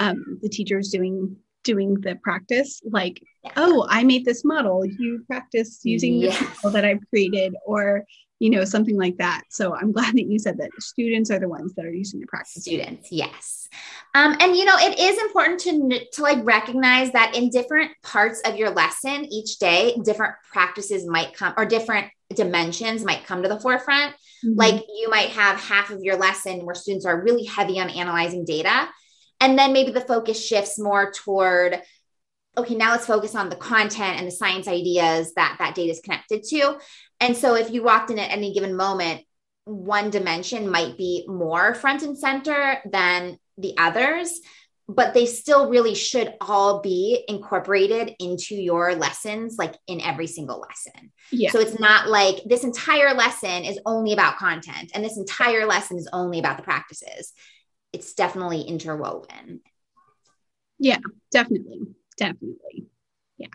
um, 0.00 0.38
the 0.42 0.48
teachers 0.48 0.90
doing 0.90 1.36
doing 1.64 1.94
the 2.00 2.16
practice 2.16 2.80
like 2.84 3.22
oh 3.56 3.86
i 3.88 4.02
made 4.02 4.24
this 4.24 4.44
model. 4.44 4.84
You 4.84 5.24
practice 5.26 5.80
using 5.84 6.14
yes. 6.14 6.38
the 6.38 6.44
model 6.46 6.70
that 6.72 6.84
i've 6.84 7.08
created 7.10 7.54
or 7.64 8.04
you 8.38 8.50
know 8.50 8.64
something 8.64 8.96
like 8.96 9.16
that 9.18 9.42
so 9.48 9.74
i'm 9.74 9.92
glad 9.98 10.14
that 10.14 10.26
you 10.26 10.38
said 10.38 10.58
that 10.58 10.70
students 10.78 11.30
are 11.30 11.38
the 11.38 11.48
ones 11.48 11.74
that 11.74 11.84
are 11.84 11.92
using 11.92 12.20
the 12.20 12.26
practice 12.26 12.62
students 12.62 13.10
yes 13.10 13.68
um, 14.14 14.36
and 14.40 14.56
you 14.56 14.64
know 14.64 14.76
it 14.78 14.98
is 14.98 15.18
important 15.18 15.60
to 15.60 16.06
to 16.12 16.22
like 16.22 16.44
recognize 16.44 17.12
that 17.12 17.36
in 17.36 17.50
different 17.50 17.90
parts 18.02 18.40
of 18.46 18.56
your 18.56 18.70
lesson 18.70 19.26
each 19.30 19.58
day 19.58 19.96
different 20.04 20.34
practices 20.52 21.06
might 21.06 21.34
come 21.34 21.52
or 21.56 21.66
different 21.66 22.06
dimensions 22.34 23.04
might 23.04 23.24
come 23.24 23.42
to 23.42 23.48
the 23.48 23.60
forefront 23.60 24.14
Mm-hmm. 24.44 24.58
Like 24.58 24.84
you 24.88 25.08
might 25.10 25.30
have 25.30 25.60
half 25.60 25.90
of 25.90 26.02
your 26.02 26.16
lesson 26.16 26.64
where 26.64 26.74
students 26.74 27.06
are 27.06 27.22
really 27.22 27.44
heavy 27.44 27.80
on 27.80 27.90
analyzing 27.90 28.44
data. 28.44 28.88
And 29.40 29.58
then 29.58 29.72
maybe 29.72 29.92
the 29.92 30.00
focus 30.00 30.44
shifts 30.44 30.78
more 30.78 31.12
toward, 31.12 31.80
okay, 32.58 32.74
now 32.74 32.92
let's 32.92 33.06
focus 33.06 33.34
on 33.34 33.48
the 33.48 33.56
content 33.56 34.18
and 34.18 34.26
the 34.26 34.32
science 34.32 34.68
ideas 34.68 35.32
that 35.34 35.56
that 35.58 35.74
data 35.74 35.92
is 35.92 36.00
connected 36.00 36.42
to. 36.44 36.78
And 37.20 37.36
so 37.36 37.54
if 37.54 37.70
you 37.70 37.82
walked 37.82 38.10
in 38.10 38.18
at 38.18 38.30
any 38.30 38.52
given 38.52 38.76
moment, 38.76 39.22
one 39.64 40.10
dimension 40.10 40.68
might 40.68 40.96
be 40.96 41.24
more 41.28 41.74
front 41.74 42.02
and 42.02 42.16
center 42.16 42.78
than 42.90 43.38
the 43.58 43.74
others 43.76 44.40
but 44.90 45.12
they 45.12 45.26
still 45.26 45.68
really 45.68 45.94
should 45.94 46.32
all 46.40 46.80
be 46.80 47.22
incorporated 47.28 48.14
into 48.18 48.54
your 48.54 48.94
lessons 48.94 49.56
like 49.58 49.74
in 49.86 50.00
every 50.00 50.26
single 50.26 50.60
lesson 50.60 51.12
yeah. 51.30 51.50
so 51.50 51.60
it's 51.60 51.78
not 51.78 52.08
like 52.08 52.36
this 52.46 52.64
entire 52.64 53.12
lesson 53.12 53.64
is 53.64 53.78
only 53.84 54.12
about 54.12 54.38
content 54.38 54.90
and 54.94 55.04
this 55.04 55.18
entire 55.18 55.66
lesson 55.66 55.98
is 55.98 56.08
only 56.12 56.38
about 56.38 56.56
the 56.56 56.62
practices 56.62 57.32
it's 57.92 58.14
definitely 58.14 58.62
interwoven 58.62 59.60
yeah 60.78 60.98
definitely 61.30 61.80
definitely 62.18 62.86
yeah 63.38 63.46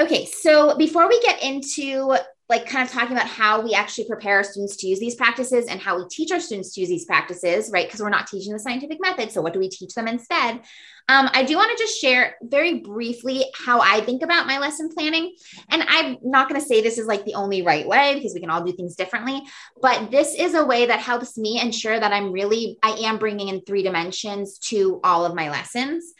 okay 0.00 0.24
so 0.24 0.76
before 0.76 1.08
we 1.08 1.20
get 1.20 1.42
into 1.42 2.16
like 2.50 2.66
kind 2.66 2.86
of 2.86 2.92
talking 2.92 3.16
about 3.16 3.26
how 3.26 3.62
we 3.62 3.72
actually 3.72 4.06
prepare 4.06 4.36
our 4.36 4.44
students 4.44 4.76
to 4.76 4.86
use 4.86 5.00
these 5.00 5.14
practices 5.14 5.66
and 5.66 5.80
how 5.80 5.96
we 5.96 6.04
teach 6.10 6.30
our 6.30 6.40
students 6.40 6.74
to 6.74 6.80
use 6.80 6.90
these 6.90 7.06
practices, 7.06 7.70
right? 7.72 7.86
Because 7.86 8.00
we're 8.00 8.10
not 8.10 8.26
teaching 8.26 8.52
the 8.52 8.58
scientific 8.58 8.98
method. 9.00 9.32
So, 9.32 9.40
what 9.40 9.54
do 9.54 9.58
we 9.58 9.70
teach 9.70 9.94
them 9.94 10.06
instead? 10.06 10.60
Um, 11.08 11.30
I 11.32 11.42
do 11.42 11.56
want 11.56 11.76
to 11.76 11.82
just 11.82 11.98
share 11.98 12.36
very 12.42 12.80
briefly 12.80 13.46
how 13.54 13.80
I 13.80 14.02
think 14.02 14.22
about 14.22 14.46
my 14.46 14.58
lesson 14.58 14.90
planning. 14.90 15.34
And 15.70 15.84
I'm 15.88 16.18
not 16.22 16.48
going 16.48 16.60
to 16.60 16.66
say 16.66 16.82
this 16.82 16.98
is 16.98 17.06
like 17.06 17.24
the 17.24 17.34
only 17.34 17.62
right 17.62 17.86
way 17.86 18.14
because 18.14 18.34
we 18.34 18.40
can 18.40 18.50
all 18.50 18.62
do 18.62 18.72
things 18.72 18.94
differently, 18.94 19.42
but 19.80 20.10
this 20.10 20.34
is 20.34 20.54
a 20.54 20.64
way 20.64 20.86
that 20.86 21.00
helps 21.00 21.38
me 21.38 21.60
ensure 21.60 21.98
that 21.98 22.12
I'm 22.12 22.30
really, 22.30 22.78
I 22.82 22.90
am 23.04 23.18
bringing 23.18 23.48
in 23.48 23.62
three 23.62 23.82
dimensions 23.82 24.58
to 24.70 25.00
all 25.02 25.24
of 25.24 25.34
my 25.34 25.50
lessons. 25.50 26.12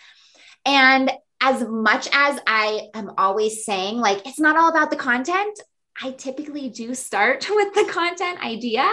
And 0.67 1.11
as 1.41 1.67
much 1.67 2.09
as 2.13 2.41
I 2.47 2.89
am 2.95 3.13
always 3.19 3.65
saying, 3.65 3.99
like, 3.99 4.27
it's 4.27 4.41
not 4.41 4.57
all 4.57 4.71
about 4.71 4.91
the 4.91 4.97
content, 4.97 5.59
I 6.03 6.11
typically 6.11 6.71
do 6.71 6.95
start 6.95 7.47
with 7.51 7.75
the 7.75 7.91
content 7.91 8.45
idea. 8.45 8.91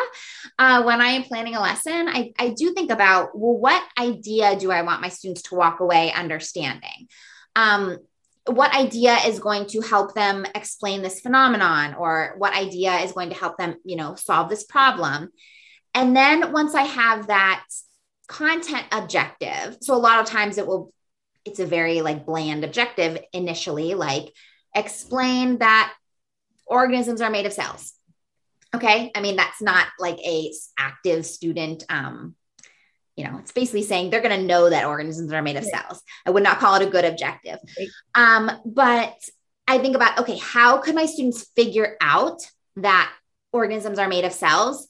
Uh, 0.60 0.84
when 0.84 1.02
I 1.02 1.10
am 1.10 1.24
planning 1.24 1.56
a 1.56 1.62
lesson, 1.62 2.08
I, 2.08 2.34
I 2.38 2.50
do 2.50 2.74
think 2.74 2.92
about, 2.92 3.38
well, 3.38 3.58
what 3.58 3.84
idea 4.00 4.56
do 4.58 4.72
I 4.72 4.84
want 4.84 5.02
my 5.02 5.10
students 5.10 5.44
to 5.44 5.56
walk 5.56 5.80
away 5.80 6.12
understanding? 6.12 7.08
Um, 7.56 7.98
what 8.46 8.74
idea 8.76 9.18
is 9.26 9.40
going 9.40 9.68
to 9.68 9.82
help 9.82 10.16
them 10.16 10.46
explain 10.56 11.02
this 11.02 11.20
phenomenon 11.20 11.94
or 11.94 12.36
what 12.38 12.56
idea 12.56 12.98
is 13.00 13.12
going 13.12 13.30
to 13.30 13.36
help 13.36 13.58
them, 13.58 13.76
you 13.86 13.96
know, 13.96 14.16
solve 14.16 14.50
this 14.50 14.64
problem? 14.64 15.30
And 15.94 16.16
then 16.16 16.52
once 16.52 16.74
I 16.74 16.84
have 16.84 17.28
that 17.28 17.66
content 18.28 18.86
objective, 18.92 19.78
so 19.82 19.94
a 19.94 19.98
lot 19.98 20.20
of 20.20 20.26
times 20.26 20.58
it 20.58 20.66
will, 20.66 20.92
it's 21.46 21.60
a 21.60 21.66
very 21.66 22.02
like 22.02 22.26
bland 22.26 22.64
objective 22.64 23.18
initially, 23.34 23.94
like 23.94 24.34
explain 24.76 25.58
that 25.60 25.94
organisms 26.66 27.22
are 27.22 27.30
made 27.30 27.46
of 27.46 27.54
cells. 27.54 27.94
Okay. 28.74 29.12
I 29.14 29.22
mean, 29.22 29.36
that's 29.36 29.62
not 29.62 29.88
like 30.00 30.18
a 30.20 30.52
active 30.78 31.26
student. 31.26 31.84
Um, 31.90 32.36
you 33.18 33.26
know, 33.26 33.38
it's 33.40 33.52
basically 33.52 33.84
saying 33.84 34.10
they're 34.10 34.22
going 34.22 34.40
to 34.40 34.48
know 34.48 34.70
that 34.70 34.86
organisms 34.86 35.34
are 35.34 35.42
made 35.42 35.58
of 35.58 35.66
cells. 35.66 36.02
I 36.26 36.32
would 36.32 36.44
not 36.44 36.60
call 36.60 36.76
it 36.76 36.88
a 36.88 36.90
good 36.90 37.04
objective. 37.04 37.60
Um, 38.16 38.50
but 38.66 39.14
I 39.68 39.80
think 39.80 39.96
about, 39.96 40.20
okay, 40.20 40.38
how 40.38 40.78
could 40.78 40.96
my 40.96 41.06
students 41.06 41.50
figure 41.56 41.98
out 42.00 42.42
that 42.78 43.14
organisms 43.52 44.00
are 44.00 44.08
made 44.08 44.24
of 44.24 44.32
cells 44.32 44.88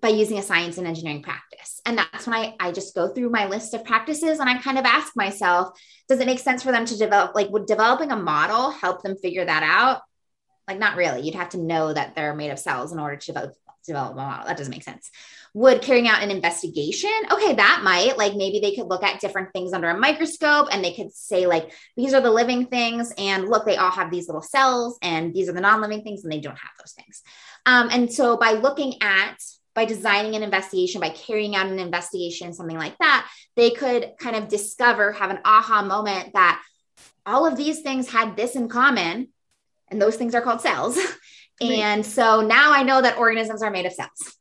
by 0.00 0.08
using 0.08 0.38
a 0.38 0.42
science 0.42 0.78
and 0.78 0.86
engineering 0.86 1.22
practice? 1.22 1.80
And 1.86 1.98
that's 1.98 2.26
when 2.26 2.36
I, 2.36 2.54
I 2.60 2.72
just 2.72 2.94
go 2.94 3.08
through 3.08 3.30
my 3.30 3.46
list 3.46 3.74
of 3.74 3.84
practices 3.84 4.38
and 4.38 4.48
I 4.48 4.58
kind 4.58 4.78
of 4.78 4.84
ask 4.84 5.16
myself, 5.16 5.78
does 6.08 6.20
it 6.20 6.26
make 6.26 6.38
sense 6.38 6.62
for 6.62 6.72
them 6.72 6.84
to 6.86 6.96
develop, 6.96 7.34
like, 7.34 7.50
would 7.50 7.66
developing 7.66 8.12
a 8.12 8.16
model 8.16 8.70
help 8.70 9.02
them 9.02 9.16
figure 9.16 9.44
that 9.44 9.62
out? 9.62 10.02
Like, 10.68 10.78
not 10.78 10.96
really. 10.96 11.22
You'd 11.22 11.34
have 11.34 11.50
to 11.50 11.58
know 11.58 11.92
that 11.92 12.14
they're 12.14 12.34
made 12.34 12.50
of 12.50 12.58
cells 12.58 12.92
in 12.92 12.98
order 12.98 13.16
to 13.16 13.52
develop 13.86 14.12
a 14.12 14.16
model. 14.16 14.46
That 14.46 14.56
doesn't 14.56 14.70
make 14.70 14.82
sense. 14.82 15.10
Would 15.54 15.82
carrying 15.82 16.06
out 16.06 16.22
an 16.22 16.30
investigation, 16.30 17.10
okay, 17.30 17.54
that 17.54 17.80
might 17.82 18.16
like 18.16 18.36
maybe 18.36 18.60
they 18.60 18.74
could 18.74 18.86
look 18.86 19.02
at 19.02 19.20
different 19.20 19.52
things 19.52 19.72
under 19.72 19.88
a 19.88 19.98
microscope 19.98 20.68
and 20.70 20.84
they 20.84 20.92
could 20.92 21.12
say, 21.12 21.46
like, 21.46 21.72
these 21.96 22.14
are 22.14 22.20
the 22.20 22.30
living 22.30 22.66
things, 22.66 23.12
and 23.18 23.48
look, 23.48 23.66
they 23.66 23.76
all 23.76 23.90
have 23.90 24.10
these 24.10 24.28
little 24.28 24.42
cells, 24.42 24.96
and 25.02 25.34
these 25.34 25.48
are 25.48 25.52
the 25.52 25.60
non 25.60 25.80
living 25.80 26.02
things, 26.02 26.22
and 26.22 26.32
they 26.32 26.40
don't 26.40 26.58
have 26.58 26.70
those 26.78 26.92
things. 26.92 27.22
Um, 27.66 27.88
and 27.90 28.12
so 28.12 28.36
by 28.36 28.52
looking 28.52 29.02
at 29.02 29.38
by 29.80 29.86
designing 29.86 30.36
an 30.36 30.42
investigation, 30.42 31.00
by 31.00 31.08
carrying 31.08 31.56
out 31.56 31.66
an 31.66 31.78
investigation, 31.78 32.52
something 32.52 32.76
like 32.76 32.98
that, 32.98 33.26
they 33.56 33.70
could 33.70 34.12
kind 34.20 34.36
of 34.36 34.46
discover, 34.46 35.10
have 35.12 35.30
an 35.30 35.38
aha 35.42 35.80
moment 35.80 36.34
that 36.34 36.62
all 37.24 37.46
of 37.46 37.56
these 37.56 37.80
things 37.80 38.10
had 38.10 38.36
this 38.36 38.56
in 38.56 38.68
common. 38.68 39.28
And 39.88 40.00
those 40.00 40.16
things 40.16 40.34
are 40.34 40.42
called 40.42 40.60
cells. 40.60 40.98
And 41.62 42.06
so 42.06 42.40
now 42.40 42.72
I 42.72 42.84
know 42.84 43.02
that 43.02 43.18
organisms 43.18 43.62
are 43.62 43.70
made 43.70 43.84
of 43.84 43.92
cells. 43.92 44.34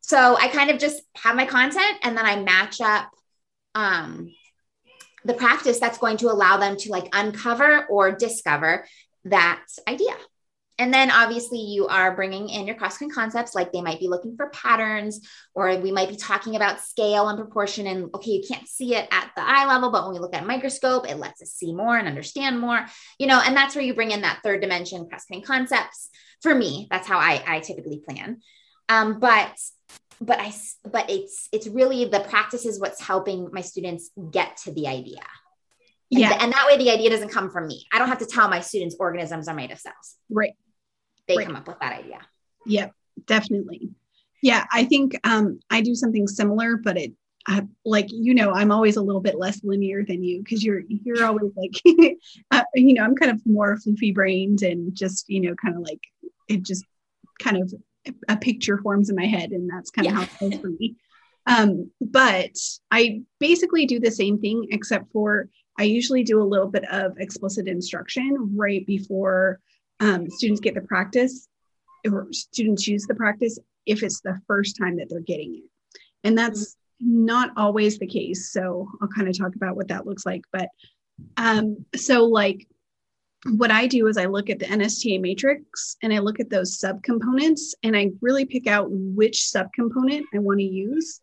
So 0.00 0.34
I 0.34 0.48
kind 0.48 0.70
of 0.70 0.78
just 0.78 1.02
have 1.14 1.36
my 1.36 1.44
content 1.44 1.98
and 2.02 2.16
then 2.16 2.24
I 2.24 2.40
match 2.40 2.80
up 2.80 3.10
um, 3.74 4.32
the 5.26 5.34
practice 5.34 5.78
that's 5.78 5.98
going 5.98 6.16
to 6.18 6.30
allow 6.30 6.56
them 6.56 6.78
to 6.78 6.90
like 6.90 7.10
uncover 7.12 7.84
or 7.84 8.12
discover 8.12 8.86
that 9.26 9.60
idea. 9.86 10.14
And 10.78 10.92
then 10.92 11.10
obviously 11.10 11.58
you 11.58 11.86
are 11.86 12.16
bringing 12.16 12.48
in 12.48 12.66
your 12.66 12.74
cross 12.74 12.98
concepts, 12.98 13.54
like 13.54 13.72
they 13.72 13.80
might 13.80 14.00
be 14.00 14.08
looking 14.08 14.36
for 14.36 14.48
patterns, 14.50 15.20
or 15.54 15.76
we 15.76 15.92
might 15.92 16.08
be 16.08 16.16
talking 16.16 16.56
about 16.56 16.80
scale 16.80 17.28
and 17.28 17.38
proportion. 17.38 17.86
And 17.86 18.10
okay, 18.14 18.32
you 18.32 18.42
can't 18.46 18.66
see 18.66 18.96
it 18.96 19.06
at 19.12 19.30
the 19.36 19.42
eye 19.42 19.66
level, 19.66 19.92
but 19.92 20.02
when 20.04 20.14
we 20.14 20.18
look 20.18 20.34
at 20.34 20.42
a 20.42 20.46
microscope, 20.46 21.08
it 21.08 21.18
lets 21.18 21.40
us 21.42 21.52
see 21.52 21.72
more 21.72 21.96
and 21.96 22.08
understand 22.08 22.58
more, 22.58 22.84
you 23.18 23.28
know, 23.28 23.40
and 23.44 23.56
that's 23.56 23.76
where 23.76 23.84
you 23.84 23.94
bring 23.94 24.10
in 24.10 24.22
that 24.22 24.40
third 24.42 24.60
dimension 24.60 25.08
cross 25.08 25.26
concepts. 25.44 26.10
For 26.42 26.54
me, 26.54 26.88
that's 26.90 27.06
how 27.06 27.18
I, 27.18 27.42
I 27.46 27.60
typically 27.60 28.02
plan. 28.06 28.40
Um, 28.88 29.20
but 29.20 29.56
but 30.20 30.38
I 30.40 30.52
but 30.84 31.08
it's 31.08 31.48
it's 31.52 31.66
really 31.66 32.04
the 32.04 32.20
practice 32.20 32.66
is 32.66 32.80
what's 32.80 33.00
helping 33.00 33.48
my 33.52 33.62
students 33.62 34.10
get 34.30 34.56
to 34.58 34.72
the 34.72 34.88
idea. 34.88 35.20
Yeah. 36.10 36.32
And, 36.32 36.42
and, 36.42 36.52
that 36.52 36.66
way 36.66 36.76
the 36.76 36.90
idea 36.90 37.10
doesn't 37.10 37.30
come 37.30 37.50
from 37.50 37.66
me. 37.66 37.86
I 37.92 37.98
don't 37.98 38.08
have 38.08 38.18
to 38.18 38.26
tell 38.26 38.48
my 38.48 38.60
students 38.60 38.94
organisms 39.00 39.48
are 39.48 39.54
made 39.54 39.72
of 39.72 39.80
cells. 39.80 40.16
Right 40.30 40.54
they 41.28 41.36
right. 41.36 41.46
come 41.46 41.56
up 41.56 41.66
with 41.66 41.78
that 41.80 41.98
idea. 41.98 42.20
Yep, 42.66 42.92
definitely. 43.26 43.90
Yeah, 44.42 44.66
I 44.72 44.84
think 44.84 45.18
um, 45.24 45.60
I 45.70 45.80
do 45.80 45.94
something 45.94 46.26
similar, 46.26 46.76
but 46.76 46.98
it 46.98 47.12
uh, 47.46 47.62
like 47.84 48.06
you 48.10 48.34
know 48.34 48.52
I'm 48.52 48.72
always 48.72 48.96
a 48.96 49.02
little 49.02 49.20
bit 49.20 49.38
less 49.38 49.62
linear 49.62 50.04
than 50.04 50.24
you 50.24 50.42
because 50.42 50.64
you're 50.64 50.82
you're 50.88 51.24
always 51.24 51.50
like 51.56 52.16
uh, 52.50 52.62
you 52.74 52.94
know 52.94 53.04
I'm 53.04 53.16
kind 53.16 53.30
of 53.30 53.40
more 53.46 53.76
floofy 53.76 54.14
brained 54.14 54.62
and 54.62 54.94
just 54.94 55.28
you 55.28 55.40
know 55.40 55.54
kind 55.54 55.76
of 55.76 55.82
like 55.82 56.00
it 56.48 56.62
just 56.62 56.84
kind 57.38 57.58
of 57.58 57.72
a 58.28 58.36
picture 58.36 58.78
forms 58.78 59.10
in 59.10 59.16
my 59.16 59.26
head 59.26 59.50
and 59.50 59.68
that's 59.68 59.90
kind 59.90 60.06
of 60.06 60.12
yeah. 60.12 60.20
how 60.20 60.46
it 60.46 60.54
is 60.54 60.60
for 60.60 60.68
me. 60.68 60.96
Um, 61.46 61.90
but 62.00 62.56
I 62.90 63.22
basically 63.38 63.86
do 63.86 64.00
the 64.00 64.10
same 64.10 64.38
thing 64.38 64.66
except 64.70 65.10
for 65.12 65.48
I 65.78 65.84
usually 65.84 66.22
do 66.22 66.40
a 66.40 66.44
little 66.44 66.68
bit 66.68 66.84
of 66.90 67.18
explicit 67.18 67.66
instruction 67.66 68.56
right 68.56 68.86
before 68.86 69.60
um, 70.00 70.28
students 70.30 70.60
get 70.60 70.74
the 70.74 70.80
practice 70.82 71.48
or 72.10 72.28
students 72.32 72.86
use 72.86 73.06
the 73.06 73.14
practice 73.14 73.58
if 73.86 74.02
it's 74.02 74.20
the 74.20 74.40
first 74.46 74.76
time 74.76 74.96
that 74.96 75.08
they're 75.08 75.20
getting 75.20 75.56
it. 75.56 75.64
And 76.24 76.36
that's 76.36 76.74
mm-hmm. 77.02 77.24
not 77.26 77.50
always 77.56 77.98
the 77.98 78.06
case. 78.06 78.52
So 78.52 78.88
I'll 79.00 79.08
kind 79.08 79.28
of 79.28 79.38
talk 79.38 79.54
about 79.54 79.76
what 79.76 79.88
that 79.88 80.06
looks 80.06 80.26
like. 80.26 80.42
But 80.52 80.68
um, 81.36 81.84
so, 81.94 82.24
like, 82.24 82.66
what 83.46 83.70
I 83.70 83.86
do 83.86 84.06
is 84.06 84.16
I 84.16 84.24
look 84.24 84.48
at 84.48 84.58
the 84.58 84.64
NSTA 84.64 85.20
matrix 85.20 85.96
and 86.02 86.12
I 86.12 86.18
look 86.18 86.40
at 86.40 86.48
those 86.48 86.80
subcomponents 86.80 87.74
and 87.82 87.94
I 87.94 88.10
really 88.22 88.46
pick 88.46 88.66
out 88.66 88.88
which 88.90 89.50
subcomponent 89.54 90.22
I 90.34 90.38
want 90.38 90.60
to 90.60 90.64
use. 90.64 91.20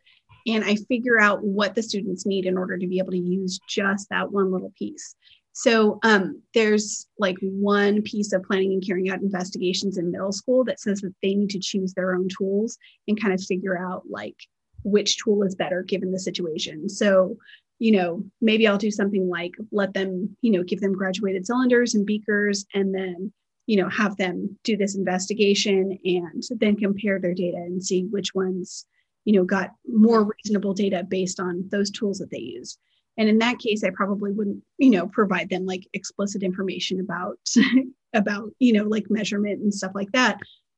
And 0.47 0.63
I 0.63 0.75
figure 0.75 1.19
out 1.19 1.43
what 1.43 1.75
the 1.75 1.83
students 1.83 2.25
need 2.25 2.45
in 2.45 2.57
order 2.57 2.77
to 2.77 2.87
be 2.87 2.97
able 2.99 3.11
to 3.11 3.17
use 3.17 3.59
just 3.67 4.09
that 4.09 4.31
one 4.31 4.51
little 4.51 4.73
piece. 4.77 5.15
So 5.53 5.99
um, 6.03 6.41
there's 6.53 7.07
like 7.19 7.37
one 7.41 8.01
piece 8.01 8.31
of 8.31 8.43
planning 8.43 8.73
and 8.73 8.85
carrying 8.85 9.09
out 9.09 9.21
investigations 9.21 9.97
in 9.97 10.11
middle 10.11 10.31
school 10.31 10.63
that 10.65 10.79
says 10.79 11.01
that 11.01 11.13
they 11.21 11.35
need 11.35 11.49
to 11.51 11.59
choose 11.59 11.93
their 11.93 12.15
own 12.15 12.29
tools 12.29 12.77
and 13.07 13.21
kind 13.21 13.33
of 13.33 13.43
figure 13.43 13.77
out 13.77 14.03
like 14.09 14.35
which 14.83 15.17
tool 15.17 15.43
is 15.43 15.55
better 15.55 15.83
given 15.83 16.11
the 16.11 16.19
situation. 16.19 16.87
So, 16.87 17.37
you 17.79 17.91
know, 17.91 18.23
maybe 18.39 18.67
I'll 18.67 18.77
do 18.77 18.91
something 18.91 19.27
like 19.27 19.51
let 19.71 19.93
them, 19.93 20.35
you 20.41 20.51
know, 20.51 20.63
give 20.63 20.79
them 20.79 20.93
graduated 20.93 21.45
cylinders 21.45 21.95
and 21.95 22.05
beakers 22.05 22.65
and 22.73 22.95
then, 22.95 23.33
you 23.67 23.77
know, 23.77 23.89
have 23.89 24.15
them 24.17 24.57
do 24.63 24.77
this 24.77 24.95
investigation 24.95 25.99
and 26.05 26.43
then 26.59 26.77
compare 26.77 27.19
their 27.19 27.33
data 27.33 27.57
and 27.57 27.83
see 27.83 28.05
which 28.05 28.33
ones, 28.33 28.85
you 29.25 29.33
know, 29.33 29.43
got 29.43 29.71
more 29.87 30.23
reasonable 30.23 30.73
data 30.73 31.03
based 31.03 31.39
on 31.39 31.67
those 31.71 31.91
tools 31.91 32.19
that 32.19 32.31
they 32.31 32.39
use 32.39 32.77
and 33.17 33.29
in 33.29 33.39
that 33.39 33.59
case 33.59 33.83
i 33.83 33.89
probably 33.89 34.31
wouldn't 34.31 34.63
you 34.77 34.89
know 34.89 35.07
provide 35.07 35.49
them 35.49 35.65
like 35.65 35.87
explicit 35.93 36.43
information 36.43 36.99
about 36.99 37.37
about 38.13 38.49
you 38.59 38.73
know 38.73 38.83
like 38.83 39.09
measurement 39.09 39.61
and 39.61 39.73
stuff 39.73 39.91
like 39.95 40.11
that 40.11 40.37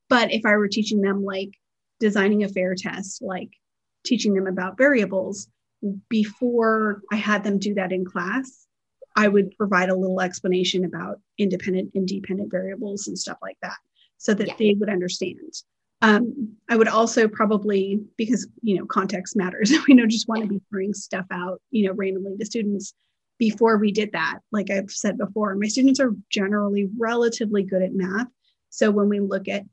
but 0.09 0.31
if 0.31 0.45
i 0.45 0.55
were 0.55 0.67
teaching 0.67 1.01
them 1.01 1.23
like 1.23 1.51
designing 1.99 2.43
a 2.43 2.49
fair 2.49 2.75
test 2.75 3.21
like 3.21 3.49
teaching 4.05 4.33
them 4.33 4.47
about 4.47 4.77
variables 4.77 5.47
before 6.09 7.01
i 7.11 7.15
had 7.15 7.43
them 7.43 7.57
do 7.57 7.73
that 7.73 7.91
in 7.91 8.05
class 8.05 8.67
i 9.15 9.27
would 9.27 9.55
provide 9.57 9.89
a 9.89 9.95
little 9.95 10.21
explanation 10.21 10.85
about 10.85 11.19
independent 11.37 11.91
and 11.95 12.07
dependent 12.07 12.51
variables 12.51 13.07
and 13.07 13.17
stuff 13.17 13.37
like 13.41 13.57
that 13.61 13.77
so 14.17 14.33
that 14.33 14.47
yeah. 14.47 14.55
they 14.57 14.75
would 14.79 14.89
understand 14.89 15.53
um, 16.03 16.57
I 16.69 16.75
would 16.75 16.89
also 16.89 17.29
probably, 17.29 18.01
because 18.17 18.45
you 18.61 18.77
know 18.77 18.85
context 18.85 19.37
matters, 19.37 19.71
we 19.87 19.95
don't 19.95 20.09
just 20.09 20.27
want 20.27 20.43
to 20.43 20.49
be 20.49 20.61
throwing 20.69 20.93
stuff 20.93 21.25
out, 21.31 21.61
you 21.71 21.87
know, 21.87 21.93
randomly 21.93 22.37
to 22.37 22.45
students. 22.45 22.93
Before 23.39 23.77
we 23.77 23.91
did 23.91 24.11
that, 24.11 24.39
like 24.51 24.69
I've 24.69 24.91
said 24.91 25.17
before, 25.17 25.55
my 25.55 25.67
students 25.67 25.99
are 25.99 26.13
generally 26.29 26.89
relatively 26.97 27.63
good 27.63 27.81
at 27.81 27.93
math. 27.93 28.27
So 28.69 28.91
when 28.91 29.09
we 29.09 29.19
look 29.19 29.47
at 29.47 29.63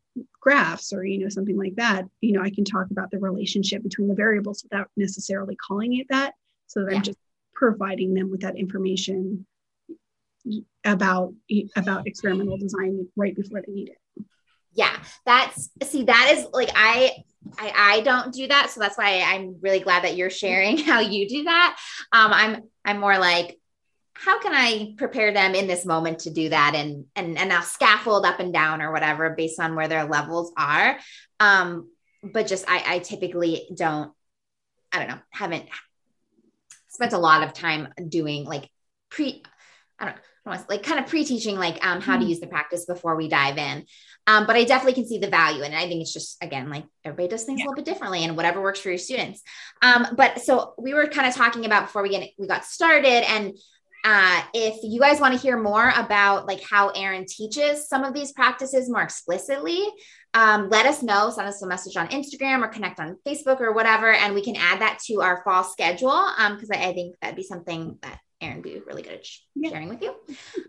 graphs 0.41 0.93
or 0.93 1.05
you 1.05 1.19
know 1.19 1.29
something 1.29 1.59
like 1.59 1.75
that, 1.77 2.07
you 2.21 2.33
know, 2.33 2.43
I 2.43 2.51
can 2.51 2.65
talk 2.65 2.87
about 2.91 3.11
the 3.11 3.19
relationship 3.19 3.83
between 3.83 4.09
the 4.09 4.15
variables 4.15 4.63
without 4.63 4.89
necessarily 4.97 5.57
calling 5.57 5.99
it 5.99 6.07
that. 6.11 6.35
So 6.69 6.85
that 6.85 6.91
yeah. 6.93 6.97
I'm 6.99 7.03
just 7.03 7.19
providing 7.55 8.15
them 8.15 8.31
with 8.31 8.41
that 8.43 8.57
information 8.57 9.47
about 10.85 11.35
about 11.77 12.07
experimental 12.07 12.57
design 12.57 13.07
right 13.17 13.35
before 13.35 13.63
they 13.67 13.73
need 13.73 13.89
it 13.89 14.00
yeah 14.73 14.97
that's 15.27 15.71
see 15.85 16.05
that 16.05 16.31
is 16.35 16.47
like 16.53 16.71
i 16.75 17.13
I, 17.59 17.73
I 17.77 18.01
don't 18.03 18.33
do 18.33 18.47
that 18.49 18.71
so 18.71 18.81
that's 18.81 18.99
why 18.99 19.23
i'm 19.23 19.57
really 19.61 19.81
glad 19.81 20.05
that 20.05 20.17
you're 20.17 20.31
sharing 20.31 20.79
how 20.91 21.01
you 21.01 21.29
do 21.29 21.45
that. 21.45 21.79
Um 22.13 22.33
i'm 22.33 22.63
i'm 22.85 23.01
more 23.01 23.19
like 23.19 23.59
how 24.15 24.39
can 24.41 24.53
i 24.55 24.95
prepare 24.97 25.33
them 25.33 25.55
in 25.55 25.67
this 25.67 25.87
moment 25.87 26.21
to 26.21 26.31
do 26.31 26.51
that 26.51 26.75
and 26.75 27.07
and 27.17 27.39
and 27.39 27.53
i'll 27.53 27.63
scaffold 27.63 28.27
up 28.27 28.41
and 28.41 28.53
down 28.53 28.83
or 28.83 28.93
whatever 28.93 29.31
based 29.31 29.59
on 29.59 29.75
where 29.75 29.89
their 29.89 30.05
levels 30.05 30.53
are. 30.57 30.99
Um 31.39 31.91
but 32.23 32.47
just 32.47 32.65
i 32.69 32.83
i 32.87 32.99
typically 32.99 33.69
don't 33.75 34.13
i 34.93 34.99
don't 34.99 35.09
know 35.09 35.19
haven't 35.31 35.67
spent 36.89 37.13
a 37.13 37.19
lot 37.19 37.43
of 37.43 37.55
time 37.55 37.89
doing 38.09 38.45
like 38.45 38.69
pre 39.09 39.43
i 40.01 40.07
don't 40.07 40.17
know 40.17 40.65
like 40.69 40.83
kind 40.83 40.99
of 40.99 41.07
pre-teaching 41.07 41.57
like 41.57 41.85
um, 41.87 42.01
how 42.01 42.15
to 42.15 42.21
mm-hmm. 42.21 42.31
use 42.31 42.41
the 42.41 42.47
practice 42.47 42.87
before 42.87 43.15
we 43.15 43.29
dive 43.29 43.59
in 43.59 43.85
um, 44.27 44.47
but 44.47 44.57
i 44.57 44.65
definitely 44.65 44.95
can 44.95 45.07
see 45.07 45.19
the 45.19 45.29
value 45.29 45.63
and 45.63 45.75
i 45.75 45.87
think 45.87 46.01
it's 46.01 46.13
just 46.13 46.43
again 46.43 46.71
like 46.71 46.85
everybody 47.05 47.29
does 47.29 47.45
things 47.45 47.61
yeah. 47.61 47.67
a 47.67 47.69
little 47.69 47.85
bit 47.85 47.85
differently 47.85 48.25
and 48.25 48.37
whatever 48.37 48.61
works 48.61 48.81
for 48.81 48.89
your 48.89 48.99
students 48.99 49.43
um, 49.83 50.09
but 50.17 50.41
so 50.41 50.75
we 50.79 50.95
were 50.95 51.07
kind 51.07 51.29
of 51.29 51.35
talking 51.35 51.65
about 51.67 51.87
before 51.87 52.03
we 52.03 52.09
get 52.09 52.31
we 52.39 52.47
got 52.47 52.65
started 52.65 53.29
and 53.31 53.55
uh, 54.03 54.43
if 54.55 54.79
you 54.83 54.99
guys 54.99 55.21
want 55.21 55.35
to 55.35 55.41
hear 55.41 55.59
more 55.59 55.93
about 55.95 56.47
like 56.47 56.63
how 56.63 56.89
Erin 56.89 57.27
teaches 57.29 57.87
some 57.89 58.03
of 58.03 58.15
these 58.15 58.33
practices 58.33 58.89
more 58.89 59.03
explicitly, 59.03 59.87
um, 60.33 60.71
let 60.71 60.87
us 60.87 61.03
know. 61.03 61.31
Send 61.31 61.49
us 61.49 61.63
a 61.63 61.67
message 61.67 61.97
on 61.97 62.09
Instagram 62.09 62.63
or 62.63 62.69
connect 62.69 62.99
on 62.99 63.19
Facebook 63.27 63.61
or 63.61 63.73
whatever, 63.73 64.11
and 64.11 64.35
we 64.35 64.43
can 64.43 64.57
add 64.57 64.81
that 64.81 65.01
to 65.07 65.21
our 65.21 65.43
fall 65.45 65.65
schedule 65.65 66.25
because 66.51 66.71
um, 66.71 66.79
I, 66.79 66.89
I, 66.89 66.95
think 66.95 67.17
that'd 67.21 67.37
be 67.37 67.43
something 67.43 67.99
that 68.03 68.21
Erin 68.41 68.63
be 68.63 68.81
really 68.87 69.03
good 69.03 69.13
at 69.15 69.27
sharing 69.63 69.89
with 69.89 70.03
you. 70.03 70.15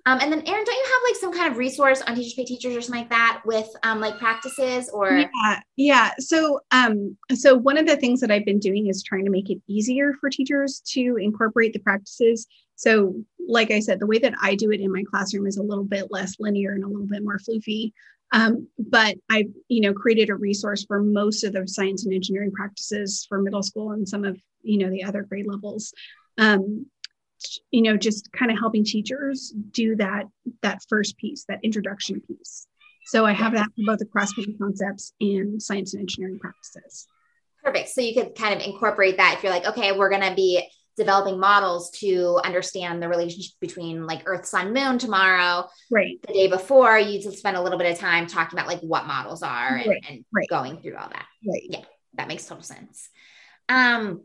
Um, 0.05 0.19
and 0.21 0.31
then 0.31 0.45
Erin, 0.45 0.63
don't 0.65 0.75
you 0.75 0.85
have 0.85 1.01
like 1.05 1.15
some 1.15 1.33
kind 1.33 1.51
of 1.51 1.57
resource 1.57 2.01
on 2.01 2.15
Teachers 2.15 2.33
Pay 2.33 2.45
Teachers 2.45 2.75
or 2.75 2.81
something 2.81 3.01
like 3.01 3.09
that 3.09 3.41
with 3.45 3.69
um, 3.83 4.01
like 4.01 4.17
practices 4.17 4.89
or? 4.89 5.19
Yeah, 5.19 5.59
yeah. 5.77 6.11
So, 6.19 6.59
um, 6.71 7.17
so 7.33 7.55
one 7.55 7.77
of 7.77 7.87
the 7.87 7.97
things 7.97 8.19
that 8.21 8.31
I've 8.31 8.45
been 8.45 8.59
doing 8.59 8.87
is 8.87 9.03
trying 9.03 9.25
to 9.25 9.31
make 9.31 9.49
it 9.49 9.61
easier 9.67 10.13
for 10.19 10.29
teachers 10.29 10.81
to 10.89 11.17
incorporate 11.17 11.73
the 11.73 11.79
practices. 11.79 12.47
So, 12.75 13.15
like 13.47 13.71
I 13.71 13.79
said, 13.79 13.99
the 13.99 14.07
way 14.07 14.17
that 14.19 14.33
I 14.41 14.55
do 14.55 14.71
it 14.71 14.81
in 14.81 14.91
my 14.91 15.03
classroom 15.09 15.47
is 15.47 15.57
a 15.57 15.63
little 15.63 15.83
bit 15.83 16.07
less 16.09 16.37
linear 16.39 16.73
and 16.73 16.83
a 16.83 16.87
little 16.87 17.07
bit 17.07 17.23
more 17.23 17.37
floofy. 17.37 17.93
Um, 18.33 18.67
but 18.77 19.17
I've, 19.29 19.51
you 19.67 19.81
know, 19.81 19.93
created 19.93 20.29
a 20.29 20.35
resource 20.35 20.85
for 20.85 21.01
most 21.01 21.43
of 21.43 21.53
the 21.53 21.67
science 21.67 22.05
and 22.05 22.13
engineering 22.13 22.51
practices 22.51 23.25
for 23.27 23.41
middle 23.41 23.63
school 23.63 23.91
and 23.91 24.07
some 24.07 24.23
of, 24.23 24.39
you 24.61 24.77
know, 24.77 24.89
the 24.89 25.03
other 25.03 25.23
grade 25.23 25.47
levels. 25.47 25.93
Um, 26.37 26.85
you 27.71 27.81
know 27.81 27.97
just 27.97 28.31
kind 28.31 28.51
of 28.51 28.57
helping 28.57 28.83
teachers 28.83 29.53
do 29.71 29.95
that 29.95 30.25
that 30.61 30.79
first 30.89 31.17
piece 31.17 31.45
that 31.47 31.59
introduction 31.63 32.21
piece 32.21 32.67
So 33.11 33.25
I 33.25 33.33
have 33.33 33.53
that 33.53 33.67
for 33.75 33.83
both 33.85 33.99
the 33.99 34.05
cross-cutting 34.05 34.57
concepts 34.57 35.13
and 35.19 35.61
science 35.61 35.93
and 35.93 36.01
engineering 36.01 36.39
practices. 36.39 37.07
Perfect. 37.63 37.89
So 37.89 38.01
you 38.01 38.13
could 38.13 38.35
kind 38.35 38.53
of 38.55 38.65
incorporate 38.65 39.17
that 39.17 39.35
if 39.37 39.43
you're 39.43 39.51
like, 39.51 39.65
okay, 39.65 39.91
we're 39.91 40.09
going 40.09 40.27
to 40.27 40.35
be 40.35 40.67
developing 40.97 41.39
models 41.39 41.91
to 41.91 42.39
understand 42.43 43.01
the 43.01 43.07
relationship 43.07 43.53
between 43.59 44.05
like 44.05 44.23
Earth, 44.25 44.45
Sun, 44.45 44.73
Moon 44.73 44.97
tomorrow. 44.97 45.69
Right. 45.89 46.21
The 46.27 46.33
day 46.33 46.47
before, 46.47 46.97
you 46.97 47.21
just 47.21 47.37
spend 47.37 47.57
a 47.57 47.61
little 47.61 47.77
bit 47.77 47.91
of 47.91 47.97
time 47.99 48.27
talking 48.27 48.57
about 48.57 48.67
like 48.67 48.81
what 48.81 49.05
models 49.05 49.43
are 49.43 49.75
and, 49.75 49.89
right. 49.89 50.05
and 50.09 50.25
right. 50.33 50.49
going 50.49 50.81
through 50.81 50.97
all 50.97 51.09
that. 51.09 51.25
Right. 51.47 51.63
Yeah, 51.69 51.81
that 52.15 52.27
makes 52.27 52.45
total 52.45 52.63
sense. 52.63 53.09
Um, 53.69 54.23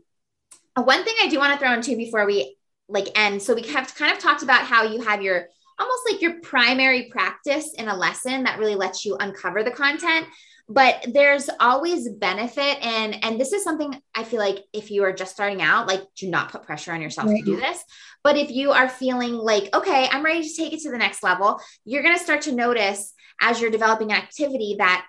one 0.75 1.03
thing 1.03 1.15
I 1.21 1.29
do 1.29 1.39
want 1.39 1.53
to 1.53 1.59
throw 1.59 1.73
in 1.73 1.81
too 1.81 1.95
before 1.95 2.25
we 2.25 2.56
like 2.87 3.07
end. 3.15 3.41
So 3.41 3.53
we 3.53 3.63
have 3.63 3.93
kind 3.95 4.11
of 4.11 4.19
talked 4.19 4.43
about 4.43 4.61
how 4.61 4.83
you 4.83 5.01
have 5.01 5.21
your 5.21 5.47
almost 5.79 6.03
like 6.11 6.21
your 6.21 6.39
primary 6.41 7.03
practice 7.03 7.73
in 7.73 7.87
a 7.87 7.95
lesson 7.95 8.43
that 8.43 8.59
really 8.59 8.75
lets 8.75 9.05
you 9.05 9.15
uncover 9.17 9.63
the 9.63 9.71
content 9.71 10.25
but 10.69 11.05
there's 11.13 11.49
always 11.59 12.09
benefit 12.09 12.77
and 12.85 13.23
and 13.23 13.39
this 13.39 13.53
is 13.53 13.63
something 13.63 13.99
i 14.13 14.23
feel 14.23 14.39
like 14.39 14.63
if 14.73 14.91
you 14.91 15.03
are 15.03 15.13
just 15.13 15.33
starting 15.33 15.61
out 15.61 15.87
like 15.87 16.03
do 16.15 16.29
not 16.29 16.51
put 16.51 16.63
pressure 16.63 16.91
on 16.91 17.01
yourself 17.01 17.27
right. 17.29 17.43
to 17.43 17.45
do 17.45 17.55
this 17.55 17.83
but 18.23 18.37
if 18.37 18.51
you 18.51 18.71
are 18.71 18.89
feeling 18.89 19.33
like 19.33 19.73
okay 19.73 20.07
i'm 20.11 20.23
ready 20.23 20.41
to 20.41 20.55
take 20.55 20.73
it 20.73 20.81
to 20.81 20.91
the 20.91 20.97
next 20.97 21.23
level 21.23 21.59
you're 21.85 22.03
going 22.03 22.17
to 22.17 22.23
start 22.23 22.41
to 22.41 22.51
notice 22.51 23.13
as 23.41 23.61
you're 23.61 23.71
developing 23.71 24.11
an 24.11 24.17
activity 24.17 24.75
that 24.77 25.05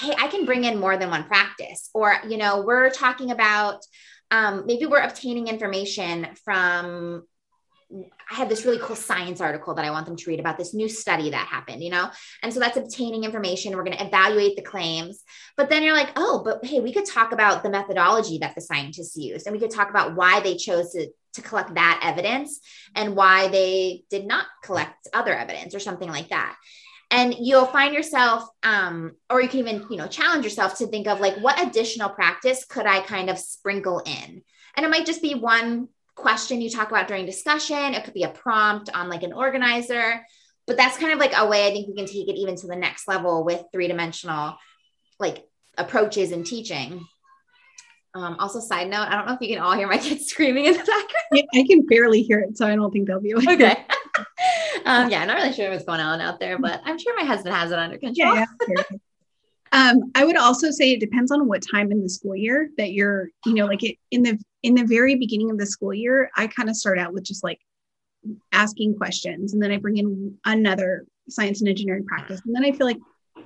hey 0.00 0.14
i 0.18 0.28
can 0.28 0.44
bring 0.44 0.64
in 0.64 0.78
more 0.78 0.96
than 0.96 1.10
one 1.10 1.24
practice 1.24 1.88
or 1.94 2.16
you 2.28 2.36
know 2.36 2.60
we're 2.60 2.90
talking 2.90 3.30
about 3.30 3.82
um, 4.30 4.64
maybe 4.66 4.86
we're 4.86 5.00
obtaining 5.00 5.48
information 5.48 6.28
from 6.44 7.24
I 7.90 8.34
had 8.34 8.50
this 8.50 8.66
really 8.66 8.78
cool 8.78 8.96
science 8.96 9.40
article 9.40 9.74
that 9.74 9.84
I 9.84 9.90
want 9.90 10.04
them 10.04 10.16
to 10.16 10.30
read 10.30 10.40
about 10.40 10.58
this 10.58 10.74
new 10.74 10.90
study 10.90 11.30
that 11.30 11.46
happened, 11.46 11.82
you 11.82 11.88
know? 11.88 12.10
And 12.42 12.52
so 12.52 12.60
that's 12.60 12.76
obtaining 12.76 13.24
information. 13.24 13.74
We're 13.74 13.84
going 13.84 13.96
to 13.96 14.06
evaluate 14.06 14.56
the 14.56 14.62
claims. 14.62 15.22
But 15.56 15.70
then 15.70 15.82
you're 15.82 15.94
like, 15.94 16.12
oh, 16.16 16.42
but 16.44 16.62
hey, 16.62 16.80
we 16.80 16.92
could 16.92 17.06
talk 17.06 17.32
about 17.32 17.62
the 17.62 17.70
methodology 17.70 18.38
that 18.38 18.54
the 18.54 18.60
scientists 18.60 19.16
used. 19.16 19.46
And 19.46 19.54
we 19.54 19.60
could 19.60 19.70
talk 19.70 19.88
about 19.88 20.14
why 20.14 20.40
they 20.40 20.56
chose 20.56 20.92
to, 20.92 21.08
to 21.34 21.42
collect 21.42 21.74
that 21.76 22.00
evidence 22.02 22.60
and 22.94 23.16
why 23.16 23.48
they 23.48 24.04
did 24.10 24.26
not 24.26 24.46
collect 24.62 25.08
other 25.14 25.34
evidence 25.34 25.74
or 25.74 25.80
something 25.80 26.10
like 26.10 26.28
that. 26.28 26.56
And 27.10 27.34
you'll 27.38 27.66
find 27.66 27.94
yourself, 27.94 28.48
um, 28.62 29.12
or 29.30 29.40
you 29.40 29.48
can 29.48 29.60
even, 29.60 29.86
you 29.90 29.96
know, 29.96 30.06
challenge 30.06 30.44
yourself 30.44 30.76
to 30.78 30.86
think 30.86 31.06
of 31.06 31.20
like, 31.20 31.36
what 31.38 31.60
additional 31.60 32.10
practice 32.10 32.66
could 32.66 32.86
I 32.86 33.00
kind 33.00 33.30
of 33.30 33.38
sprinkle 33.38 34.00
in? 34.00 34.42
And 34.76 34.84
it 34.84 34.90
might 34.90 35.06
just 35.06 35.22
be 35.22 35.34
one 35.34 35.88
question 36.14 36.60
you 36.60 36.68
talk 36.68 36.90
about 36.90 37.08
during 37.08 37.24
discussion. 37.24 37.94
It 37.94 38.04
could 38.04 38.12
be 38.12 38.24
a 38.24 38.28
prompt 38.28 38.90
on 38.94 39.08
like 39.08 39.22
an 39.22 39.32
organizer, 39.32 40.20
but 40.66 40.76
that's 40.76 40.98
kind 40.98 41.12
of 41.12 41.18
like 41.18 41.32
a 41.36 41.46
way 41.46 41.66
I 41.66 41.70
think 41.70 41.88
we 41.88 41.94
can 41.94 42.06
take 42.06 42.28
it 42.28 42.36
even 42.36 42.56
to 42.56 42.66
the 42.66 42.76
next 42.76 43.08
level 43.08 43.44
with 43.44 43.64
three 43.72 43.88
dimensional 43.88 44.58
like 45.18 45.46
approaches 45.78 46.30
in 46.30 46.44
teaching. 46.44 47.06
Um, 48.14 48.36
also, 48.38 48.60
side 48.60 48.88
note, 48.88 49.06
I 49.08 49.14
don't 49.14 49.26
know 49.26 49.34
if 49.34 49.40
you 49.40 49.48
can 49.48 49.62
all 49.62 49.74
hear 49.74 49.86
my 49.86 49.98
kids 49.98 50.26
screaming 50.26 50.66
in 50.66 50.72
the 50.72 50.78
background. 50.78 51.08
Yeah, 51.32 51.42
I 51.54 51.64
can 51.66 51.86
barely 51.86 52.22
hear 52.22 52.40
it, 52.40 52.56
so 52.56 52.66
I 52.66 52.74
don't 52.74 52.90
think 52.90 53.06
they'll 53.06 53.20
be 53.20 53.34
okay. 53.34 53.54
okay. 53.54 53.84
Um, 54.84 55.10
yeah, 55.10 55.22
I'm 55.22 55.28
not 55.28 55.36
really 55.36 55.52
sure 55.52 55.70
what's 55.70 55.84
going 55.84 56.00
on 56.00 56.20
out 56.20 56.40
there, 56.40 56.58
but 56.58 56.80
I'm 56.84 56.98
sure 56.98 57.14
my 57.16 57.24
husband 57.24 57.54
has 57.54 57.70
it 57.70 57.78
under 57.78 57.98
control. 57.98 58.34
Yeah, 58.34 58.46
yeah. 58.68 58.82
Um, 59.72 60.10
I 60.14 60.24
would 60.24 60.36
also 60.36 60.70
say 60.70 60.92
it 60.92 61.00
depends 61.00 61.30
on 61.30 61.46
what 61.46 61.62
time 61.62 61.92
in 61.92 62.02
the 62.02 62.08
school 62.08 62.34
year 62.34 62.70
that 62.78 62.92
you're, 62.92 63.28
you 63.44 63.54
know, 63.54 63.66
like 63.66 63.82
it, 63.82 63.96
in 64.10 64.22
the 64.22 64.38
in 64.62 64.74
the 64.74 64.84
very 64.84 65.14
beginning 65.14 65.50
of 65.50 65.58
the 65.58 65.66
school 65.66 65.92
year, 65.92 66.30
I 66.36 66.46
kind 66.46 66.68
of 66.68 66.76
start 66.76 66.98
out 66.98 67.12
with 67.12 67.24
just 67.24 67.44
like 67.44 67.60
asking 68.52 68.96
questions, 68.96 69.52
and 69.52 69.62
then 69.62 69.70
I 69.70 69.76
bring 69.76 69.98
in 69.98 70.38
another 70.44 71.04
science 71.28 71.60
and 71.60 71.68
engineering 71.68 72.06
practice, 72.06 72.40
and 72.46 72.54
then 72.54 72.64
I 72.64 72.72
feel 72.72 72.86
like 72.86 72.98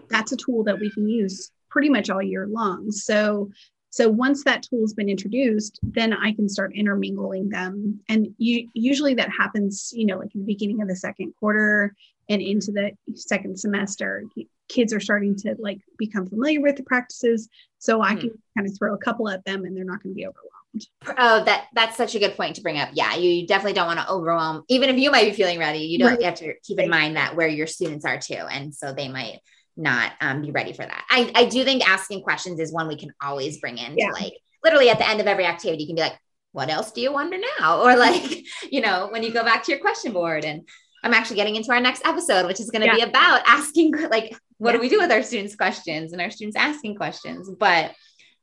that's 0.09 0.33
a 0.33 0.37
tool 0.37 0.65
that 0.65 0.79
we 0.79 0.91
can 0.91 1.09
use 1.09 1.51
pretty 1.71 1.89
much 1.89 2.11
all 2.11 2.23
year 2.23 2.47
long. 2.47 2.91
So 2.93 3.51
so 3.93 4.09
once 4.09 4.43
that 4.45 4.63
tool 4.63 4.81
has 4.81 4.95
been 4.95 5.11
introduced, 5.11 5.79
then 5.83 6.15
I 6.15 6.33
can 6.33 6.49
start 6.49 6.75
intermingling 6.75 7.51
them. 7.51 8.01
And 8.09 8.29
you, 8.39 8.71
usually 8.73 9.13
that 9.15 9.29
happens, 9.29 9.93
you 9.95 10.07
know, 10.07 10.17
like 10.17 10.35
in 10.35 10.41
the 10.41 10.47
beginning 10.47 10.81
of 10.81 10.89
the 10.89 10.97
second 10.97 11.35
quarter 11.39 11.95
and 12.31 12.41
into 12.41 12.73
the 12.73 12.93
second 13.15 13.61
semester 13.61 14.25
kids 14.71 14.95
are 14.95 15.01
starting 15.01 15.37
to 15.37 15.55
like 15.59 15.79
become 15.99 16.27
familiar 16.27 16.63
with 16.63 16.77
the 16.77 16.83
practices. 16.85 17.51
So 17.81 17.99
mm-hmm. 17.99 18.17
I 18.17 18.19
can 18.19 18.31
kind 18.57 18.67
of 18.67 18.79
throw 18.79 18.95
a 18.95 18.99
couple 18.99 19.29
at 19.29 19.45
them 19.45 19.67
and 19.67 19.77
they're 19.77 19.85
not 19.85 20.03
going 20.03 20.15
to 20.15 20.17
be 20.17 20.27
overwhelmed. 20.27 21.19
Oh, 21.19 21.45
that 21.45 21.67
that's 21.75 21.99
such 21.99 22.15
a 22.15 22.19
good 22.19 22.35
point 22.35 22.57
to 22.57 22.63
bring 22.63 22.79
up. 22.79 22.89
Yeah, 22.95 23.15
you 23.17 23.47
definitely 23.47 23.75
don't 23.75 23.89
want 23.89 24.01
to 24.01 24.09
overwhelm. 24.11 24.65
Even 24.69 24.89
if 24.89 24.97
you 24.97 25.11
might 25.11 25.27
be 25.27 25.33
feeling 25.33 25.59
ready, 25.59 25.81
you 25.81 25.99
don't 25.99 26.13
right. 26.13 26.19
you 26.19 26.25
have 26.25 26.37
to 26.37 26.55
keep 26.63 26.79
in 26.79 26.89
mind 26.89 27.17
that 27.17 27.37
where 27.37 27.47
your 27.47 27.67
students 27.67 28.07
are 28.07 28.19
too, 28.19 28.37
and 28.37 28.75
so 28.75 28.95
they 28.95 29.09
might 29.09 29.41
not 29.77 30.13
um, 30.21 30.43
be 30.43 30.51
ready 30.51 30.73
for 30.73 30.85
that. 30.85 31.05
I 31.11 31.31
I 31.35 31.45
do 31.47 31.65
think 31.65 31.89
asking 31.89 32.23
questions 32.23 32.61
is 32.61 32.73
one 32.73 32.89
we 32.89 32.97
can 32.97 33.13
always 33.23 33.59
bring 33.59 33.79
in. 33.79 33.97
Yeah. 33.97 34.11
like 34.11 34.35
literally 34.65 34.91
at 34.91 34.99
the 34.99 35.09
end 35.09 35.21
of 35.21 35.27
every 35.27 35.45
activity, 35.45 35.83
you 35.83 35.89
can 35.89 35.97
be 35.97 36.03
like, 36.03 36.19
"What 36.53 36.71
else 36.71 36.93
do 36.93 37.01
you 37.01 37.13
wonder 37.13 37.39
now?" 37.59 37.81
Or 37.83 37.97
like, 37.97 38.45
you 38.71 38.81
know, 38.81 39.09
when 39.11 39.23
you 39.23 39.33
go 39.33 39.45
back 39.45 39.65
to 39.65 39.73
your 39.73 39.81
question 39.81 40.13
board 40.13 40.45
and 40.45 40.69
I'm 41.03 41.15
actually 41.15 41.37
getting 41.37 41.57
into 41.57 41.73
our 41.73 41.81
next 41.81 42.05
episode, 42.05 42.47
which 42.47 42.61
is 42.61 42.71
going 42.71 42.83
to 42.83 42.87
yeah. 42.87 43.05
be 43.05 43.11
about 43.11 43.43
asking, 43.47 43.93
like, 44.11 44.37
what 44.59 44.71
yeah. 44.71 44.77
do 44.77 44.81
we 44.81 44.89
do 44.89 44.99
with 44.99 45.11
our 45.11 45.23
students' 45.23 45.57
questions 45.57 46.13
and 46.13 46.23
our 46.23 46.31
students 46.31 46.57
asking 46.57 46.97
questions? 46.97 47.51
But, 47.59 47.93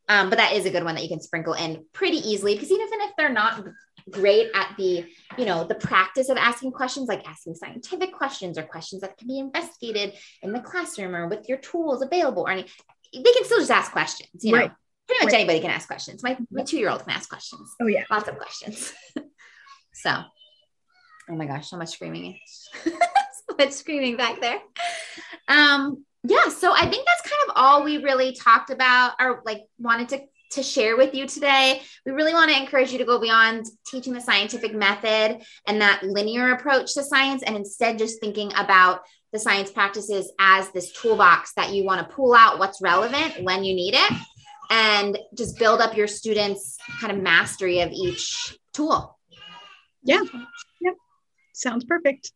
um, 0.09 0.29
but 0.29 0.37
that 0.39 0.53
is 0.53 0.65
a 0.65 0.69
good 0.69 0.83
one 0.83 0.95
that 0.95 1.03
you 1.03 1.09
can 1.09 1.21
sprinkle 1.21 1.53
in 1.53 1.85
pretty 1.93 2.17
easily 2.17 2.55
because 2.55 2.71
even 2.71 3.01
if 3.01 3.11
they're 3.17 3.31
not 3.31 3.63
great 4.09 4.49
at 4.53 4.75
the, 4.77 5.05
you 5.37 5.45
know, 5.45 5.63
the 5.63 5.75
practice 5.75 6.29
of 6.29 6.37
asking 6.37 6.71
questions, 6.71 7.07
like 7.07 7.27
asking 7.27 7.55
scientific 7.55 8.13
questions 8.13 8.57
or 8.57 8.63
questions 8.63 9.01
that 9.01 9.17
can 9.17 9.27
be 9.27 9.39
investigated 9.39 10.13
in 10.41 10.51
the 10.51 10.59
classroom 10.59 11.15
or 11.15 11.27
with 11.27 11.47
your 11.47 11.57
tools 11.57 12.01
available, 12.01 12.43
or 12.43 12.51
any, 12.51 12.65
they 13.13 13.21
can 13.21 13.45
still 13.45 13.59
just 13.59 13.71
ask 13.71 13.91
questions. 13.91 14.43
You 14.43 14.53
know, 14.53 14.57
right. 14.59 14.71
pretty 15.07 15.25
much 15.25 15.33
right. 15.33 15.39
anybody 15.41 15.59
can 15.59 15.71
ask 15.71 15.87
questions. 15.87 16.23
My 16.23 16.37
my 16.51 16.63
two 16.63 16.77
year 16.77 16.89
old 16.89 17.01
can 17.03 17.11
ask 17.11 17.29
questions. 17.29 17.73
Oh 17.81 17.87
yeah, 17.87 18.03
lots 18.09 18.27
of 18.27 18.37
questions. 18.37 18.93
so 19.93 20.23
Oh 21.29 21.35
my 21.35 21.45
gosh, 21.45 21.69
so 21.69 21.77
much 21.77 21.89
screaming. 21.89 22.39
so 22.83 22.91
much 23.57 23.71
screaming 23.71 24.17
back 24.17 24.41
there. 24.41 24.59
Um, 25.47 26.03
yeah, 26.23 26.49
so 26.49 26.73
I 26.73 26.89
think 26.89 27.05
that's 27.05 27.21
kind 27.21 27.49
of 27.49 27.53
all 27.55 27.83
we 27.83 27.97
really 27.97 28.33
talked 28.33 28.71
about 28.71 29.13
or 29.21 29.43
like 29.45 29.61
wanted 29.77 30.09
to 30.09 30.21
to 30.51 30.63
share 30.63 30.97
with 30.97 31.13
you 31.13 31.27
today. 31.27 31.81
We 32.05 32.11
really 32.11 32.33
want 32.33 32.51
to 32.51 32.57
encourage 32.57 32.91
you 32.91 32.97
to 32.97 33.05
go 33.05 33.19
beyond 33.19 33.65
teaching 33.87 34.13
the 34.13 34.21
scientific 34.21 34.73
method 34.73 35.41
and 35.67 35.81
that 35.81 36.03
linear 36.03 36.51
approach 36.51 36.93
to 36.93 37.03
science 37.03 37.43
and 37.43 37.55
instead 37.55 37.97
just 37.97 38.19
thinking 38.19 38.51
about 38.55 39.01
the 39.31 39.39
science 39.39 39.71
practices 39.71 40.31
as 40.39 40.71
this 40.71 40.91
toolbox 40.91 41.53
that 41.53 41.71
you 41.71 41.83
want 41.83 42.07
to 42.07 42.15
pull 42.15 42.33
out 42.33 42.57
what's 42.57 42.81
relevant 42.81 43.43
when 43.43 43.63
you 43.63 43.75
need 43.75 43.93
it 43.93 44.13
and 44.71 45.17
just 45.37 45.57
build 45.59 45.81
up 45.81 45.95
your 45.95 46.07
students 46.07 46.77
kind 46.99 47.15
of 47.15 47.21
mastery 47.21 47.81
of 47.81 47.91
each 47.91 48.57
tool. 48.73 49.17
Yeah. 50.03 50.21
Sounds 51.53 51.83
perfect. 51.85 52.31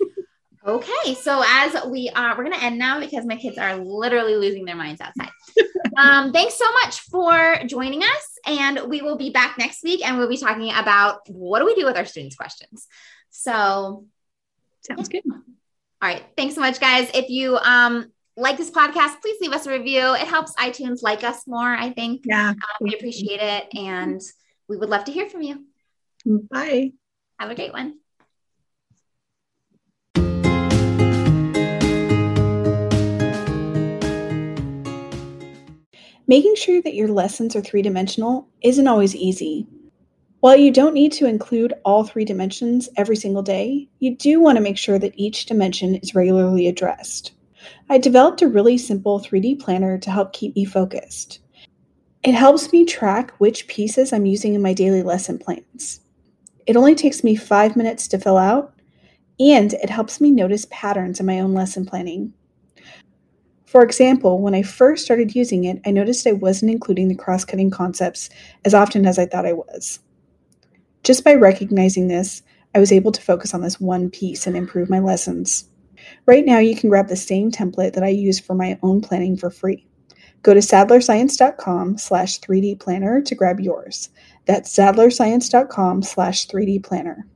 okay, 0.66 1.14
so 1.14 1.42
as 1.46 1.84
we 1.86 2.10
are, 2.14 2.36
we're 2.36 2.44
going 2.44 2.58
to 2.58 2.64
end 2.64 2.78
now 2.78 3.00
because 3.00 3.24
my 3.24 3.36
kids 3.36 3.58
are 3.58 3.76
literally 3.76 4.36
losing 4.36 4.64
their 4.64 4.76
minds 4.76 5.00
outside. 5.00 5.30
um, 5.96 6.32
thanks 6.32 6.54
so 6.54 6.70
much 6.82 7.00
for 7.00 7.58
joining 7.66 8.02
us, 8.02 8.38
and 8.46 8.80
we 8.88 9.02
will 9.02 9.16
be 9.16 9.30
back 9.30 9.58
next 9.58 9.82
week, 9.82 10.06
and 10.06 10.18
we'll 10.18 10.28
be 10.28 10.36
talking 10.36 10.72
about 10.72 11.28
what 11.28 11.60
do 11.60 11.66
we 11.66 11.74
do 11.74 11.84
with 11.84 11.96
our 11.96 12.04
students' 12.04 12.36
questions. 12.36 12.86
So, 13.30 14.06
sounds 14.80 15.08
yeah. 15.12 15.20
good. 15.20 15.32
All 15.32 16.10
right, 16.10 16.22
thanks 16.36 16.54
so 16.54 16.60
much, 16.60 16.80
guys. 16.80 17.10
If 17.14 17.28
you 17.28 17.56
um 17.58 18.10
like 18.36 18.56
this 18.56 18.70
podcast, 18.70 19.20
please 19.20 19.40
leave 19.40 19.52
us 19.52 19.66
a 19.66 19.70
review. 19.70 20.14
It 20.14 20.26
helps 20.26 20.54
iTunes 20.56 21.02
like 21.02 21.24
us 21.24 21.46
more. 21.46 21.74
I 21.74 21.90
think. 21.90 22.24
Yeah, 22.26 22.50
um, 22.50 22.56
we 22.80 22.94
appreciate 22.94 23.40
it, 23.40 23.68
and 23.74 24.20
we 24.68 24.76
would 24.76 24.90
love 24.90 25.04
to 25.04 25.12
hear 25.12 25.28
from 25.28 25.42
you. 25.42 25.64
Bye. 26.26 26.92
Have 27.38 27.50
a 27.50 27.54
great 27.54 27.72
one. 27.72 27.98
Making 36.26 36.54
sure 36.56 36.80
that 36.80 36.94
your 36.94 37.08
lessons 37.08 37.54
are 37.54 37.60
three 37.60 37.82
dimensional 37.82 38.48
isn't 38.62 38.88
always 38.88 39.14
easy. 39.14 39.66
While 40.40 40.56
you 40.56 40.70
don't 40.70 40.94
need 40.94 41.12
to 41.12 41.26
include 41.26 41.74
all 41.84 42.04
three 42.04 42.24
dimensions 42.24 42.88
every 42.96 43.16
single 43.16 43.42
day, 43.42 43.88
you 43.98 44.16
do 44.16 44.40
want 44.40 44.56
to 44.56 44.62
make 44.62 44.78
sure 44.78 44.98
that 44.98 45.12
each 45.16 45.46
dimension 45.46 45.96
is 45.96 46.14
regularly 46.14 46.66
addressed. 46.66 47.32
I 47.90 47.98
developed 47.98 48.40
a 48.40 48.48
really 48.48 48.78
simple 48.78 49.20
3D 49.20 49.60
planner 49.60 49.98
to 49.98 50.10
help 50.10 50.32
keep 50.32 50.56
me 50.56 50.64
focused. 50.64 51.40
It 52.22 52.34
helps 52.34 52.72
me 52.72 52.86
track 52.86 53.32
which 53.32 53.68
pieces 53.68 54.12
I'm 54.12 54.24
using 54.24 54.54
in 54.54 54.62
my 54.62 54.72
daily 54.72 55.02
lesson 55.02 55.38
plans. 55.38 56.00
It 56.66 56.76
only 56.76 56.94
takes 56.94 57.22
me 57.22 57.36
five 57.36 57.76
minutes 57.76 58.08
to 58.08 58.18
fill 58.18 58.38
out, 58.38 58.74
and 59.38 59.74
it 59.74 59.90
helps 59.90 60.22
me 60.22 60.30
notice 60.30 60.66
patterns 60.70 61.20
in 61.20 61.26
my 61.26 61.40
own 61.40 61.52
lesson 61.52 61.84
planning. 61.84 62.32
For 63.74 63.82
example, 63.82 64.40
when 64.40 64.54
I 64.54 64.62
first 64.62 65.04
started 65.04 65.34
using 65.34 65.64
it, 65.64 65.80
I 65.84 65.90
noticed 65.90 66.28
I 66.28 66.32
wasn't 66.32 66.70
including 66.70 67.08
the 67.08 67.16
cross 67.16 67.44
cutting 67.44 67.70
concepts 67.70 68.30
as 68.64 68.72
often 68.72 69.04
as 69.04 69.18
I 69.18 69.26
thought 69.26 69.46
I 69.46 69.52
was. 69.54 69.98
Just 71.02 71.24
by 71.24 71.34
recognizing 71.34 72.06
this, 72.06 72.44
I 72.72 72.78
was 72.78 72.92
able 72.92 73.10
to 73.10 73.20
focus 73.20 73.52
on 73.52 73.62
this 73.62 73.80
one 73.80 74.10
piece 74.10 74.46
and 74.46 74.56
improve 74.56 74.88
my 74.88 75.00
lessons. 75.00 75.64
Right 76.24 76.46
now, 76.46 76.60
you 76.60 76.76
can 76.76 76.88
grab 76.88 77.08
the 77.08 77.16
same 77.16 77.50
template 77.50 77.94
that 77.94 78.04
I 78.04 78.10
use 78.10 78.38
for 78.38 78.54
my 78.54 78.78
own 78.84 79.00
planning 79.00 79.36
for 79.36 79.50
free. 79.50 79.84
Go 80.44 80.54
to 80.54 80.60
sadlerscience.com 80.60 81.98
slash 81.98 82.38
3D 82.38 82.78
planner 82.78 83.22
to 83.22 83.34
grab 83.34 83.58
yours. 83.58 84.08
That's 84.46 84.72
sadlerscience.com 84.72 86.04
slash 86.04 86.46
3D 86.46 86.84
planner. 86.84 87.26